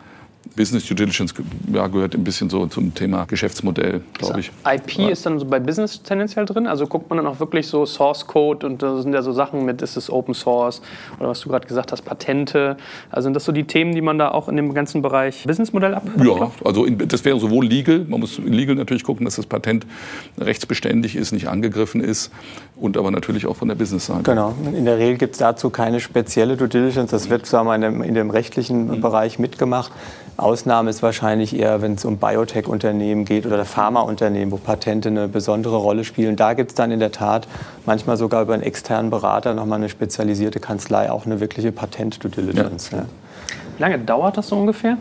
[0.56, 1.34] Business Due Diligence
[1.72, 4.50] ja, gehört ein bisschen so zum Thema Geschäftsmodell, glaube ich.
[4.66, 5.08] IP ja.
[5.10, 6.66] ist dann so bei Business tendenziell drin?
[6.66, 9.64] Also guckt man dann auch wirklich so Source Code und da sind ja so Sachen
[9.64, 10.82] mit, ist es Open Source
[11.18, 12.76] oder was du gerade gesagt hast, Patente.
[13.10, 15.94] Also sind das so die Themen, die man da auch in dem ganzen Bereich Businessmodell
[15.94, 16.02] ab?
[16.22, 19.86] Ja, also in, das wäre sowohl legal, man muss legal natürlich gucken, dass das Patent
[20.38, 22.32] rechtsbeständig ist, nicht angegriffen ist
[22.76, 24.22] und aber natürlich auch von der Business-Seite.
[24.24, 27.74] Genau, in der Regel gibt es dazu keine spezielle Due Diligence, das wird sagen wir,
[27.74, 29.00] in, dem, in dem rechtlichen mhm.
[29.00, 29.92] Bereich mitgemacht.
[30.38, 35.76] Ausnahme ist wahrscheinlich eher, wenn es um Biotech-Unternehmen geht oder Pharmaunternehmen, wo Patente eine besondere
[35.76, 36.36] Rolle spielen.
[36.36, 37.48] Da gibt es dann in der Tat
[37.86, 42.90] manchmal sogar über einen externen Berater nochmal eine spezialisierte Kanzlei, auch eine wirkliche Patent-Due Diligence.
[42.92, 42.98] Ja.
[42.98, 43.04] Ja.
[43.76, 44.96] Wie lange dauert das so ungefähr?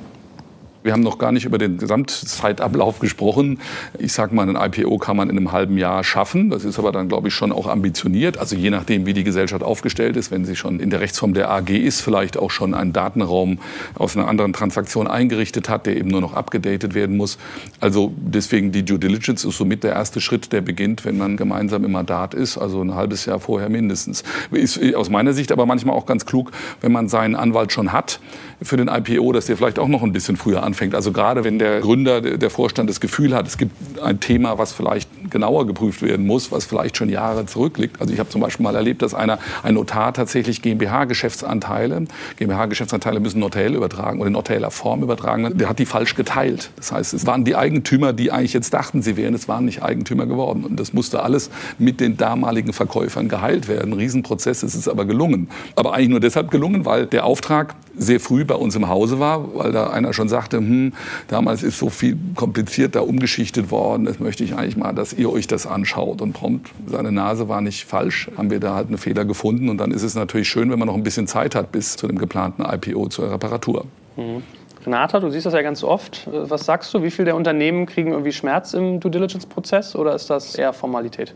[0.88, 3.60] Wir haben noch gar nicht über den Gesamtzeitablauf gesprochen.
[4.00, 6.50] Ich sage mal, ein IPO kann man in einem halben Jahr schaffen.
[6.50, 8.38] Das ist aber dann, glaube ich, schon auch ambitioniert.
[8.38, 11.52] Also je nachdem, wie die Gesellschaft aufgestellt ist, wenn sie schon in der Rechtsform der
[11.52, 13.60] AG ist, vielleicht auch schon einen Datenraum
[13.96, 17.38] aus einer anderen Transaktion eingerichtet hat, der eben nur noch abgedatet werden muss.
[17.82, 21.84] Also deswegen die Due Diligence ist somit der erste Schritt, der beginnt, wenn man gemeinsam
[21.84, 24.24] im Mandat ist, also ein halbes Jahr vorher mindestens.
[24.52, 28.22] Ist aus meiner Sicht aber manchmal auch ganz klug, wenn man seinen Anwalt schon hat
[28.62, 30.77] für den IPO, dass der vielleicht auch noch ein bisschen früher anfängt.
[30.94, 34.74] Also gerade wenn der Gründer, der Vorstand das Gefühl hat, es gibt ein Thema, was
[34.74, 38.00] vielleicht genauer geprüft werden muss, was vielleicht schon Jahre zurückliegt.
[38.02, 42.06] Also ich habe zum Beispiel mal erlebt, dass einer, ein Notar tatsächlich GmbH-Geschäftsanteile,
[42.38, 46.72] GmbH-Geschäftsanteile müssen Notariell übertragen oder in notarieller Form übertragen, der hat die falsch geteilt.
[46.76, 49.84] Das heißt, es waren die Eigentümer, die eigentlich jetzt dachten, sie wären, es waren nicht
[49.84, 50.64] Eigentümer geworden.
[50.64, 53.94] Und das musste alles mit den damaligen Verkäufern geheilt werden.
[53.94, 55.50] Riesenprozess, es ist aber gelungen.
[55.76, 59.56] Aber eigentlich nur deshalb gelungen, weil der Auftrag sehr früh bei uns im Hause war,
[59.56, 60.94] weil da einer schon sagte, hm,
[61.28, 65.32] damals ist so viel kompliziert da umgeschichtet worden, das möchte ich eigentlich mal, dass ihr
[65.32, 66.22] euch das anschaut.
[66.22, 69.70] Und prompt, seine Nase war nicht falsch, haben wir da halt einen Fehler gefunden.
[69.70, 72.08] Und dann ist es natürlich schön, wenn man noch ein bisschen Zeit hat bis zu
[72.08, 73.86] dem geplanten IPO zur Reparatur.
[74.16, 74.44] Mhm.
[74.86, 76.30] Renata, du siehst das ja ganz oft.
[76.32, 77.04] Was sagst du?
[77.04, 81.34] Wie viele der Unternehmen kriegen irgendwie Schmerz im Due Diligence-Prozess oder ist das eher Formalität?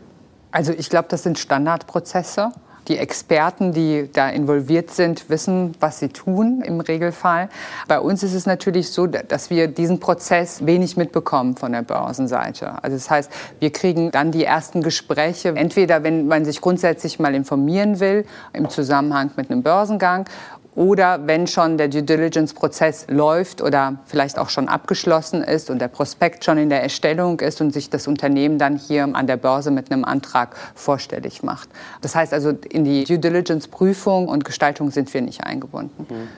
[0.52, 2.50] Also ich glaube, das sind Standardprozesse.
[2.88, 7.48] Die Experten, die da involviert sind, wissen, was sie tun im Regelfall.
[7.86, 12.82] Bei uns ist es natürlich so, dass wir diesen Prozess wenig mitbekommen von der Börsenseite.
[12.82, 17.34] Also das heißt, wir kriegen dann die ersten Gespräche, entweder wenn man sich grundsätzlich mal
[17.34, 20.26] informieren will im Zusammenhang mit einem Börsengang
[20.74, 25.88] oder wenn schon der Due Diligence-Prozess läuft oder vielleicht auch schon abgeschlossen ist und der
[25.88, 29.70] Prospekt schon in der Erstellung ist und sich das Unternehmen dann hier an der Börse
[29.70, 31.68] mit einem Antrag vorstellig macht.
[32.00, 36.06] Das heißt also, in die Due Diligence-Prüfung und Gestaltung sind wir nicht eingebunden.
[36.08, 36.28] Mhm.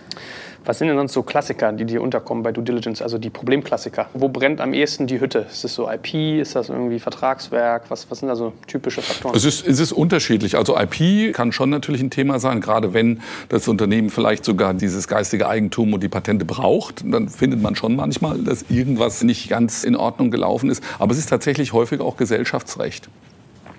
[0.66, 4.08] Was sind denn sonst so Klassiker, die dir unterkommen bei Due Diligence, also die Problemklassiker?
[4.14, 5.46] Wo brennt am ehesten die Hütte?
[5.50, 6.14] Ist das so IP?
[6.40, 7.84] Ist das irgendwie Vertragswerk?
[7.90, 9.36] Was, was sind da so typische Faktoren?
[9.36, 10.56] Es ist, es ist unterschiedlich.
[10.56, 15.06] Also IP kann schon natürlich ein Thema sein, gerade wenn das Unternehmen vielleicht sogar dieses
[15.06, 17.04] geistige Eigentum und die Patente braucht.
[17.04, 20.82] Dann findet man schon manchmal, dass irgendwas nicht ganz in Ordnung gelaufen ist.
[20.98, 23.10] Aber es ist tatsächlich häufig auch Gesellschaftsrecht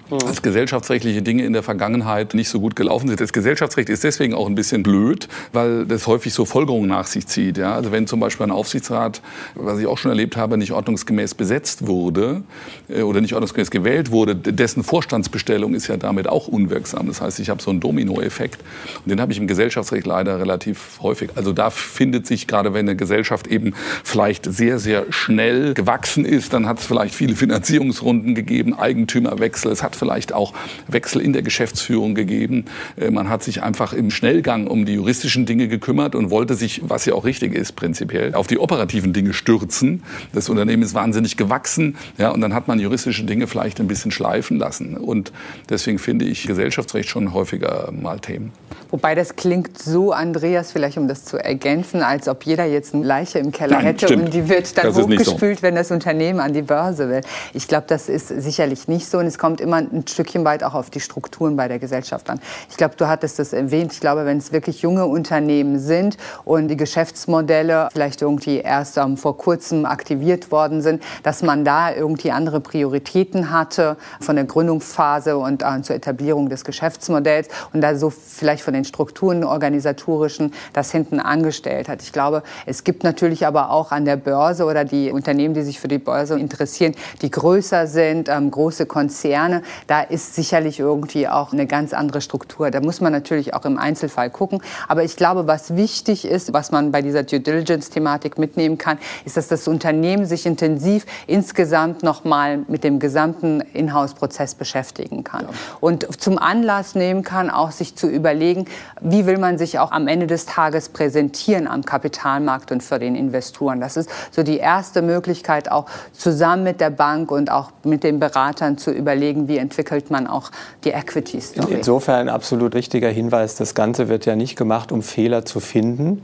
[0.10, 3.20] dass gesellschaftsrechtliche Dinge in der Vergangenheit nicht so gut gelaufen sind.
[3.20, 7.28] Das Gesellschaftsrecht ist deswegen auch ein bisschen blöd, weil das häufig so Folgerungen nach sich
[7.28, 7.58] zieht.
[7.58, 7.76] Ja?
[7.76, 9.22] Also wenn zum Beispiel ein Aufsichtsrat,
[9.56, 12.44] was ich auch schon erlebt habe, nicht ordnungsgemäß besetzt wurde
[12.90, 17.08] äh, oder nicht ordnungsgemäß gewählt wurde, dessen Vorstandsbestellung ist ja damit auch unwirksam.
[17.08, 18.62] Das heißt, ich habe so einen Dominoeffekt
[19.04, 21.32] und den habe ich im Gesellschaftsrecht leider relativ häufig.
[21.36, 26.54] Also da findet sich gerade, wenn eine Gesellschaft eben vielleicht sehr, sehr schnell gewachsen ist,
[26.54, 30.54] dann hat es vielleicht viele Finanzierungsrunden gegeben, Eigentümerwechsel, es hat vielleicht auch
[30.88, 32.66] Wechsel in der Geschäftsführung gegeben.
[32.98, 36.82] Äh, man hat sich einfach im Schnellgang um die juristischen Dinge gekümmert und wollte sich,
[36.84, 40.04] was ja auch richtig ist prinzipiell, auf die operativen Dinge stürzen.
[40.34, 44.12] Das Unternehmen ist wahnsinnig gewachsen ja, und dann hat man juristische Dinge vielleicht ein bisschen
[44.12, 44.98] schleifen lassen.
[44.98, 45.32] Und
[45.70, 48.52] deswegen finde ich Gesellschaftsrecht schon häufiger mal Themen.
[48.92, 53.04] Wobei das klingt so, Andreas, vielleicht um das zu ergänzen, als ob jeder jetzt eine
[53.04, 54.26] Leiche im Keller Nein, hätte stimmt.
[54.26, 55.64] und die wird dann hochgespült, so.
[55.64, 57.22] wenn das Unternehmen an die Börse will.
[57.54, 60.74] Ich glaube, das ist sicherlich nicht so und es kommt immer ein Stückchen weit auch
[60.74, 62.40] auf die Strukturen bei der Gesellschaft an.
[62.70, 63.94] Ich glaube, du hattest das erwähnt.
[63.94, 69.18] Ich glaube, wenn es wirklich junge Unternehmen sind und die Geschäftsmodelle vielleicht irgendwie erst ähm,
[69.18, 75.38] vor kurzem aktiviert worden sind, dass man da irgendwie andere Prioritäten hatte von der Gründungsphase
[75.38, 80.92] und äh, zur Etablierung des Geschäftsmodells und da so vielleicht von den Strukturen organisatorischen das
[80.92, 82.02] hinten angestellt hat.
[82.02, 85.80] Ich glaube, es gibt natürlich aber auch an der Börse oder die Unternehmen, die sich
[85.80, 91.54] für die Börse interessieren, die größer sind, ähm, große Konzerne, da ist sicherlich irgendwie auch
[91.54, 92.72] eine ganz andere Struktur.
[92.72, 94.62] Da muss man natürlich auch im Einzelfall gucken.
[94.88, 99.38] Aber ich glaube, was wichtig ist, was man bei dieser Due Diligence-Thematik mitnehmen kann, ist,
[99.38, 105.44] dass das Unternehmen sich intensiv insgesamt nochmal mit dem gesamten Inhouse-Prozess beschäftigen kann.
[105.44, 105.50] Ja.
[105.80, 108.66] Und zum Anlass nehmen kann, auch sich zu überlegen,
[109.02, 113.16] wie will man sich auch am Ende des Tages präsentieren am Kapitalmarkt und für den
[113.16, 113.80] Investoren.
[113.80, 118.20] Das ist so die erste Möglichkeit, auch zusammen mit der Bank und auch mit den
[118.20, 120.52] Beratern zu überlegen, wie entwickelt man auch
[120.84, 121.74] die Equity Story.
[121.74, 123.56] Insofern ein absolut richtiger Hinweis.
[123.56, 126.24] Das Ganze wird ja nicht gemacht, um Fehler zu finden,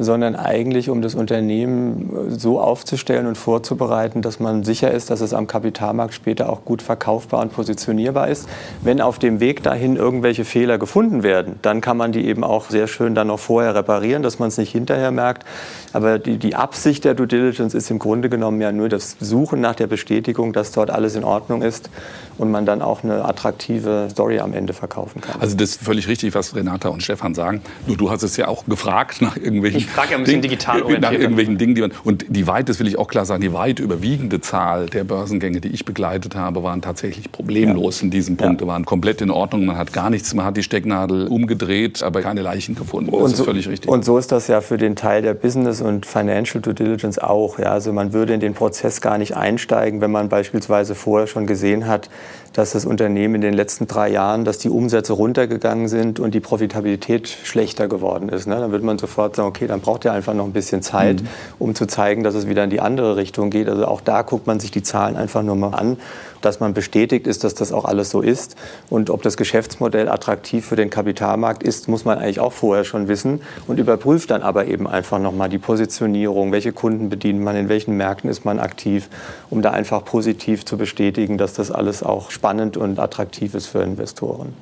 [0.00, 5.34] sondern eigentlich um das Unternehmen so aufzustellen und vorzubereiten, dass man sicher ist, dass es
[5.34, 8.48] am Kapitalmarkt später auch gut verkaufbar und positionierbar ist.
[8.82, 12.70] Wenn auf dem Weg dahin irgendwelche Fehler gefunden werden, dann kann man die eben auch
[12.70, 15.44] sehr schön dann noch vorher reparieren, dass man es nicht hinterher merkt.
[15.92, 19.60] Aber die, die Absicht der Due Diligence ist im Grunde genommen ja nur das Suchen
[19.60, 21.90] nach der Bestätigung, dass dort alles in Ordnung ist
[22.38, 25.42] und man dann auch eine attraktive Story am Ende verkaufen kann.
[25.42, 27.60] Also das ist völlig richtig, was Renata und Stefan sagen.
[27.86, 30.82] Nur du hast es ja auch gefragt nach irgendwelchen frage ja ein bisschen Ding, digital
[30.82, 31.00] orientiert.
[31.00, 33.52] Nach irgendwelchen Dingen, die man, und die weit, das will ich auch klar sagen, die
[33.52, 38.04] weit überwiegende Zahl der Börsengänge, die ich begleitet habe, waren tatsächlich problemlos ja.
[38.04, 38.60] in diesem Punkt.
[38.60, 38.66] Ja.
[38.66, 39.66] waren komplett in Ordnung.
[39.66, 43.10] Man hat gar nichts, man hat die Stecknadel umgedreht, aber keine Leichen gefunden.
[43.10, 43.90] Das und so, ist völlig richtig.
[43.90, 47.58] Und so ist das ja für den Teil der Business und Financial Due Diligence auch.
[47.58, 51.46] Ja, also man würde in den Prozess gar nicht einsteigen, wenn man beispielsweise vorher schon
[51.46, 52.08] gesehen hat,
[52.52, 56.40] dass das Unternehmen in den letzten drei Jahren, dass die Umsätze runtergegangen sind und die
[56.40, 58.46] Profitabilität schlechter geworden ist.
[58.46, 58.56] Ne?
[58.56, 61.28] Dann würde man sofort sagen, okay, dann braucht er einfach noch ein bisschen Zeit, mhm.
[61.58, 63.68] um zu zeigen, dass es wieder in die andere Richtung geht.
[63.68, 65.96] Also auch da guckt man sich die Zahlen einfach nur mal an
[66.40, 68.56] dass man bestätigt ist, dass das auch alles so ist.
[68.88, 73.08] Und ob das Geschäftsmodell attraktiv für den Kapitalmarkt ist, muss man eigentlich auch vorher schon
[73.08, 77.68] wissen und überprüft dann aber eben einfach nochmal die Positionierung, welche Kunden bedient man, in
[77.68, 79.08] welchen Märkten ist man aktiv,
[79.50, 83.82] um da einfach positiv zu bestätigen, dass das alles auch spannend und attraktiv ist für
[83.82, 84.54] Investoren.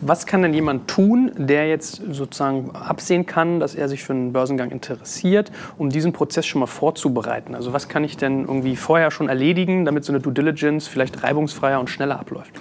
[0.00, 4.32] Was kann denn jemand tun, der jetzt sozusagen absehen kann, dass er sich für einen
[4.32, 7.56] Börsengang interessiert, um diesen Prozess schon mal vorzubereiten?
[7.56, 11.07] Also was kann ich denn irgendwie vorher schon erledigen, damit so eine Due Diligence vielleicht
[11.22, 12.52] reibungsfreier und schneller abläuft?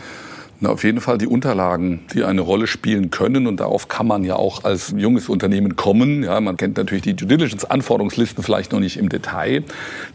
[0.59, 3.45] Na, auf jeden Fall die Unterlagen, die eine Rolle spielen können.
[3.45, 6.23] Und darauf kann man ja auch als junges Unternehmen kommen.
[6.23, 9.63] Ja, man kennt natürlich die Due Diligence-Anforderungslisten vielleicht noch nicht im Detail,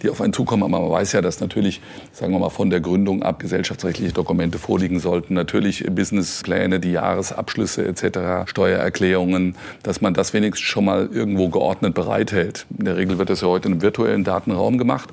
[0.02, 0.64] die auf einen zukommen.
[0.64, 4.59] Aber man weiß ja, dass natürlich, sagen wir mal, von der Gründung ab gesellschaftsrechtliche Dokumente
[4.59, 5.35] vorliegen sollten.
[5.35, 12.66] Natürlich Businesspläne, die Jahresabschlüsse etc., Steuererklärungen, dass man das wenigstens schon mal irgendwo geordnet bereithält.
[12.76, 15.09] In der Regel wird das ja heute einem virtuellen Datenraum gemacht.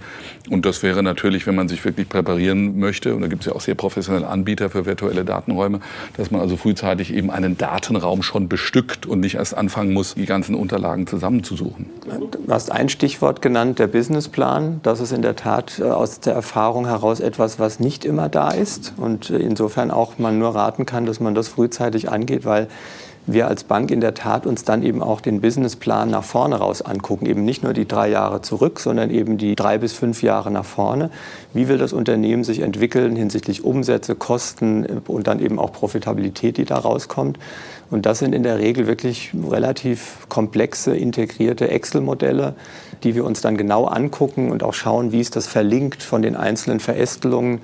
[0.50, 3.54] Und das wäre natürlich, wenn man sich wirklich präparieren möchte, und da gibt es ja
[3.54, 5.80] auch sehr professionelle Anbieter für virtuelle virtuelle Datenräume,
[6.18, 10.26] dass man also frühzeitig eben einen Datenraum schon bestückt und nicht erst anfangen muss, die
[10.26, 11.90] ganzen Unterlagen zusammenzusuchen.
[12.46, 14.80] Du hast ein Stichwort genannt, der Businessplan.
[14.84, 18.52] Das ist in der Tat äh, aus der Erfahrung heraus etwas, was nicht immer da
[18.52, 22.68] ist und äh, insofern auch man nur raten kann, dass man das frühzeitig angeht, weil
[23.34, 26.82] wir als Bank in der Tat uns dann eben auch den Businessplan nach vorne raus
[26.82, 27.26] angucken.
[27.26, 30.66] Eben nicht nur die drei Jahre zurück, sondern eben die drei bis fünf Jahre nach
[30.66, 31.10] vorne.
[31.54, 36.66] Wie will das Unternehmen sich entwickeln hinsichtlich Umsätze, Kosten und dann eben auch Profitabilität, die
[36.66, 37.38] da rauskommt?
[37.92, 42.54] Und das sind in der Regel wirklich relativ komplexe, integrierte Excel-Modelle,
[43.04, 46.36] die wir uns dann genau angucken und auch schauen, wie ist das verlinkt von den
[46.36, 47.62] einzelnen Verästelungen.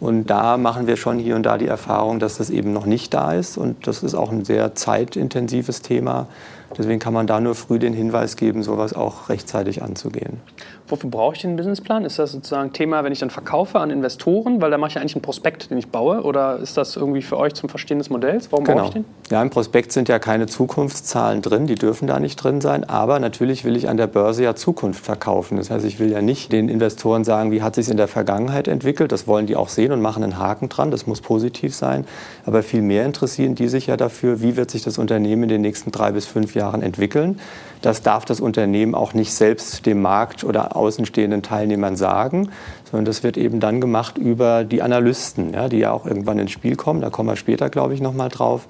[0.00, 3.12] Und da machen wir schon hier und da die Erfahrung, dass das eben noch nicht
[3.14, 3.58] da ist.
[3.58, 6.28] Und das ist auch ein sehr zeitintensives Thema.
[6.76, 10.40] Deswegen kann man da nur früh den Hinweis geben, sowas auch rechtzeitig anzugehen.
[10.88, 12.04] Wofür brauche ich den Businessplan?
[12.04, 14.62] Ist das sozusagen Thema, wenn ich dann verkaufe an Investoren?
[14.62, 16.22] Weil da mache ich ja eigentlich einen Prospekt, den ich baue.
[16.22, 18.50] Oder ist das irgendwie für euch zum Verstehen des Modells?
[18.50, 18.78] Warum genau.
[18.78, 19.04] brauche ich den?
[19.30, 21.66] Ja, im Prospekt sind ja keine Zukunftszahlen drin.
[21.66, 22.88] Die dürfen da nicht drin sein.
[22.88, 25.58] Aber natürlich will ich an der Börse ja Zukunft verkaufen.
[25.58, 28.66] Das heißt, ich will ja nicht den Investoren sagen, wie hat sich in der Vergangenheit
[28.66, 29.12] entwickelt.
[29.12, 30.90] Das wollen die auch sehen und machen einen Haken dran.
[30.90, 32.06] Das muss positiv sein.
[32.46, 35.92] Aber vielmehr interessieren die sich ja dafür, wie wird sich das Unternehmen in den nächsten
[35.92, 37.38] drei bis fünf Jahren entwickeln.
[37.82, 42.50] Das darf das Unternehmen auch nicht selbst dem Markt oder außenstehenden Teilnehmern sagen,
[42.90, 46.52] sondern das wird eben dann gemacht über die Analysten, ja, die ja auch irgendwann ins
[46.52, 47.00] Spiel kommen.
[47.00, 48.66] Da kommen wir später, glaube ich, noch mal drauf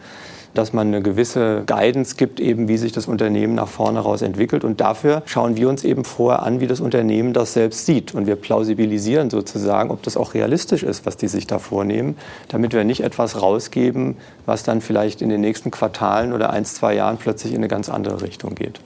[0.54, 4.64] dass man eine gewisse Guidance gibt, eben wie sich das Unternehmen nach vorne raus entwickelt.
[4.64, 8.14] Und dafür schauen wir uns eben vorher an, wie das Unternehmen das selbst sieht.
[8.14, 12.16] Und wir plausibilisieren sozusagen, ob das auch realistisch ist, was die sich da vornehmen,
[12.48, 14.16] damit wir nicht etwas rausgeben,
[14.46, 17.88] was dann vielleicht in den nächsten Quartalen oder ein, zwei Jahren plötzlich in eine ganz
[17.88, 18.80] andere Richtung geht.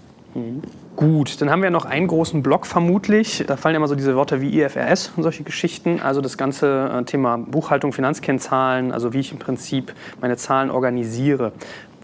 [0.96, 3.44] Gut, dann haben wir noch einen großen Block vermutlich.
[3.46, 6.00] Da fallen immer so diese Wörter wie IFRS und solche Geschichten.
[6.00, 11.52] Also das ganze äh, Thema Buchhaltung, Finanzkennzahlen, also wie ich im Prinzip meine Zahlen organisiere.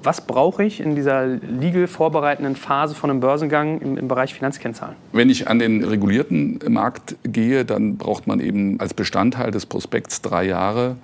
[0.02, 4.94] Was brauche ich in dieser legal vorbereitenden Phase von einem Börsengang im, im, Bereich Finanzkennzahlen?
[5.12, 10.22] Wenn ich an den regulierten Markt gehe, dann braucht man eben als Bestandteil des Prospekts
[10.22, 10.96] drei Jahre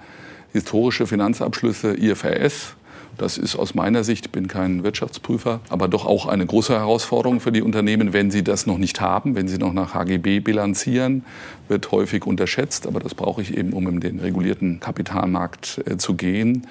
[0.53, 2.77] historische Finanzabschlüsse IFRS
[3.19, 7.41] das ist aus meiner Sicht, ich bin kein Wirtschaftsprüfer, aber doch auch eine große Herausforderung
[7.41, 11.25] für die Unternehmen, wenn sie das noch nicht haben, wenn sie noch nach HGB bilanzieren,
[11.69, 16.15] wird häufig unterschätzt, aber das brauche ich eben, um in den regulierten Kapitalmarkt äh, zu
[16.15, 16.67] gehen.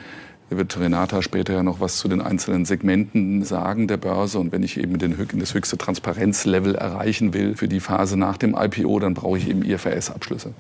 [0.50, 4.38] Da wird Renata später ja noch was zu den einzelnen Segmenten sagen der Börse.
[4.38, 8.56] Und wenn ich eben den, das höchste Transparenzlevel erreichen will für die Phase nach dem
[8.56, 10.54] IPO, dann brauche ich eben IFRS-Abschlüsse.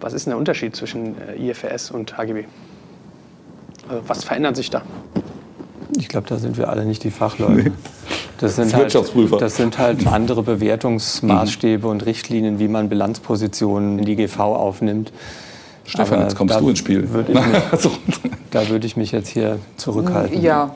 [0.00, 2.44] Was ist denn der Unterschied zwischen äh, IFRS und HGB?
[3.90, 4.82] Also was verändert sich da?
[5.98, 7.72] Ich glaube, da sind wir alle nicht die Fachleute.
[8.38, 11.92] Das sind, halt, das sind halt andere Bewertungsmaßstäbe mhm.
[11.92, 15.12] und Richtlinien, wie man Bilanzpositionen in die GV aufnimmt.
[15.84, 17.12] Stefan, jetzt kommst du ins Spiel.
[17.12, 17.42] Würd mich,
[18.50, 20.40] da würde ich mich jetzt hier zurückhalten.
[20.40, 20.74] Ja,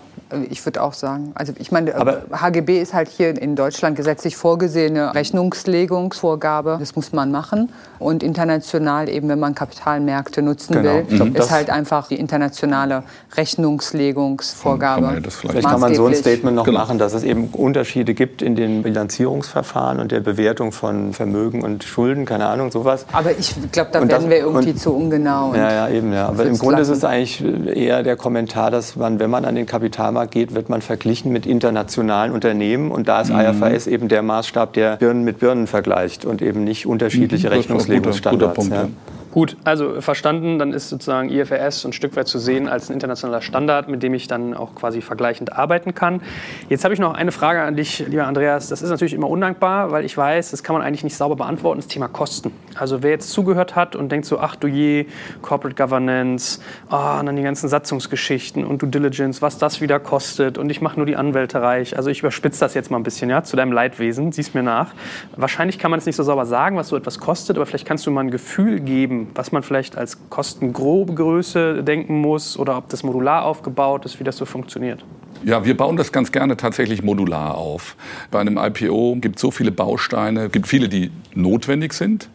[0.50, 1.32] ich würde auch sagen.
[1.34, 6.76] Also ich meine, Aber HGB ist halt hier in Deutschland gesetzlich vorgesehene Rechnungslegungsvorgabe.
[6.80, 7.70] Das muss man machen.
[7.98, 10.94] Und international eben, wenn man Kapitalmärkte nutzen genau.
[10.94, 13.04] will, glaub, ist halt einfach die internationale
[13.36, 15.06] Rechnungslegungsvorgabe.
[15.06, 16.80] Kann Vielleicht kann man so ein Statement noch genau.
[16.80, 21.84] machen, dass es eben Unterschiede gibt in den Bilanzierungsverfahren und der Bewertung von Vermögen und
[21.84, 23.06] Schulden, keine Ahnung, sowas.
[23.12, 25.54] Aber ich glaube, da werden wir irgendwie und, zu ungenau.
[25.54, 26.12] Ja, ja, eben.
[26.12, 26.28] Ja.
[26.28, 26.92] Aber im Grunde lassen.
[26.92, 29.66] ist es eigentlich eher der Kommentar, dass man, wenn man an den
[30.14, 33.40] Kapitalmarkt geht, wird man verglichen mit internationalen Unternehmen und da ist mhm.
[33.40, 37.54] IFRS eben der Maßstab, der Birnen mit Birnen vergleicht und eben nicht unterschiedliche mhm.
[37.54, 38.56] Rechnungslegungsstandards.
[38.56, 39.23] Guter, guter Punkt, ja.
[39.34, 43.42] Gut, also verstanden, dann ist sozusagen IFRS ein Stück weit zu sehen als ein internationaler
[43.42, 46.20] Standard, mit dem ich dann auch quasi vergleichend arbeiten kann.
[46.68, 48.68] Jetzt habe ich noch eine Frage an dich, lieber Andreas.
[48.68, 51.80] Das ist natürlich immer undankbar, weil ich weiß, das kann man eigentlich nicht sauber beantworten,
[51.80, 52.52] das Thema Kosten.
[52.76, 55.06] Also wer jetzt zugehört hat und denkt so, ach du je,
[55.42, 56.60] Corporate Governance,
[56.92, 60.80] oh, und dann die ganzen Satzungsgeschichten und Due Diligence, was das wieder kostet und ich
[60.80, 61.96] mache nur die Anwälte reich.
[61.96, 64.94] Also ich überspitze das jetzt mal ein bisschen, ja, zu deinem Leidwesen, siehst mir nach.
[65.34, 68.06] Wahrscheinlich kann man es nicht so sauber sagen, was so etwas kostet, aber vielleicht kannst
[68.06, 72.88] du mal ein Gefühl geben, was man vielleicht als kostengrobe Größe denken muss oder ob
[72.88, 75.04] das modular aufgebaut ist, wie das so funktioniert?
[75.44, 77.96] Ja, wir bauen das ganz gerne tatsächlich modular auf.
[78.30, 82.30] Bei einem IPO gibt es so viele Bausteine, gibt viele, die notwendig sind.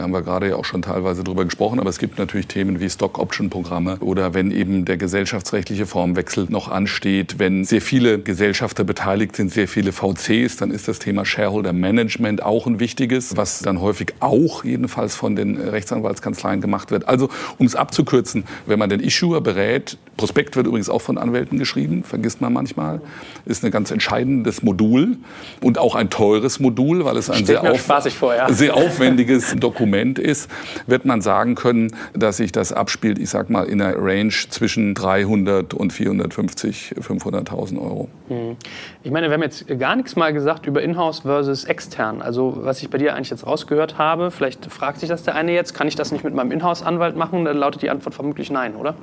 [0.00, 2.80] Da haben wir gerade ja auch schon teilweise drüber gesprochen, aber es gibt natürlich Themen
[2.80, 9.36] wie Stock-Option-Programme oder wenn eben der gesellschaftsrechtliche Formwechsel noch ansteht, wenn sehr viele Gesellschafter beteiligt
[9.36, 13.82] sind, sehr viele VCs, dann ist das Thema Shareholder Management auch ein wichtiges, was dann
[13.82, 17.06] häufig auch jedenfalls von den Rechtsanwaltskanzleien gemacht wird.
[17.06, 17.28] Also
[17.58, 22.04] um es abzukürzen, wenn man den Issuer berät, Prospekt wird übrigens auch von Anwälten geschrieben,
[22.04, 23.02] vergisst man manchmal,
[23.44, 25.18] ist ein ganz entscheidendes Modul
[25.60, 27.80] und auch ein teures Modul, weil es ein sehr, auf,
[28.14, 28.50] vor, ja.
[28.50, 30.50] sehr aufwendiges Dokument Dokument ist,
[30.86, 34.94] wird man sagen können, dass sich das abspielt, ich sag mal, in einer Range zwischen
[34.94, 38.08] 300 und 450, 500.000 Euro.
[38.28, 38.56] Mhm.
[39.02, 42.22] Ich meine, wir haben jetzt gar nichts mal gesagt über Inhouse versus extern.
[42.22, 45.52] Also was ich bei dir eigentlich jetzt rausgehört habe, vielleicht fragt sich das der eine
[45.52, 47.44] jetzt, kann ich das nicht mit meinem Inhouse-Anwalt machen?
[47.44, 48.94] Dann lautet die Antwort vermutlich nein, oder?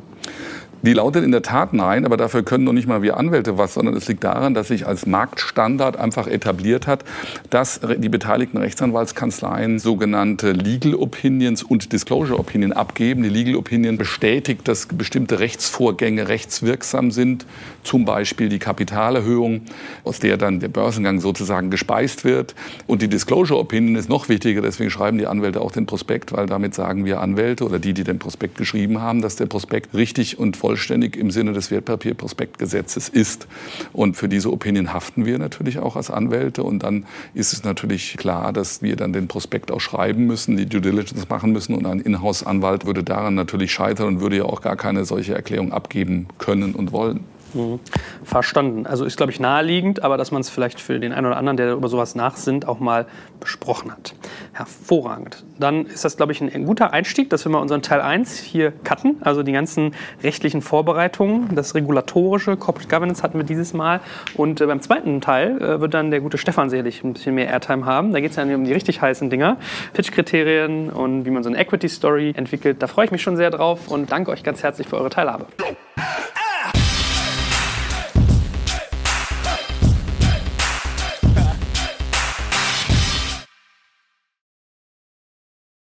[0.83, 3.73] Die lautet in der Tat nein, aber dafür können noch nicht mal wir Anwälte was,
[3.73, 7.03] sondern es liegt daran, dass sich als Marktstandard einfach etabliert hat,
[7.49, 13.23] dass die beteiligten Rechtsanwaltskanzleien sogenannte Legal Opinions und Disclosure Opinion abgeben.
[13.23, 17.45] Die Legal Opinion bestätigt, dass bestimmte Rechtsvorgänge rechtswirksam sind,
[17.83, 19.61] zum Beispiel die Kapitalerhöhung,
[20.03, 22.53] aus der dann der Börsengang sozusagen gespeist wird.
[22.85, 26.45] Und die Disclosure Opinion ist noch wichtiger, deswegen schreiben die Anwälte auch den Prospekt, weil
[26.45, 30.37] damit sagen wir Anwälte oder die, die den Prospekt geschrieben haben, dass der Prospekt richtig
[30.37, 33.47] und vollständig im Sinne des Wertpapierprospektgesetzes ist.
[33.93, 36.61] Und für diese Opinion haften wir natürlich auch als Anwälte.
[36.61, 40.65] Und dann ist es natürlich klar, dass wir dann den Prospekt auch schreiben müssen, die
[40.65, 41.73] Due Diligence machen müssen.
[41.73, 45.71] Und ein Inhouse-Anwalt würde daran natürlich scheitern und würde ja auch gar keine solche Erklärung
[45.71, 47.21] abgeben können und wollen.
[48.23, 48.85] Verstanden.
[48.85, 51.57] Also ist, glaube ich, naheliegend, aber dass man es vielleicht für den einen oder anderen,
[51.57, 53.05] der über sowas nachsinnt, auch mal
[53.39, 54.15] besprochen hat.
[54.53, 55.43] Hervorragend.
[55.59, 58.71] Dann ist das, glaube ich, ein, guter Einstieg, dass wir mal unseren Teil 1 hier
[58.83, 59.93] cutten, also die ganzen
[60.23, 64.01] rechtlichen Vorbereitungen, das regulatorische, Corporate Governance hatten wir dieses Mal.
[64.35, 67.47] Und äh, beim zweiten Teil äh, wird dann der gute Stefan sicherlich ein bisschen mehr
[67.47, 68.13] Airtime haben.
[68.13, 69.57] Da geht es ja um die richtig heißen Dinger,
[69.93, 72.81] Pitch-Kriterien und wie man so eine Equity-Story entwickelt.
[72.81, 75.45] Da freue ich mich schon sehr drauf und danke euch ganz herzlich für eure Teilhabe.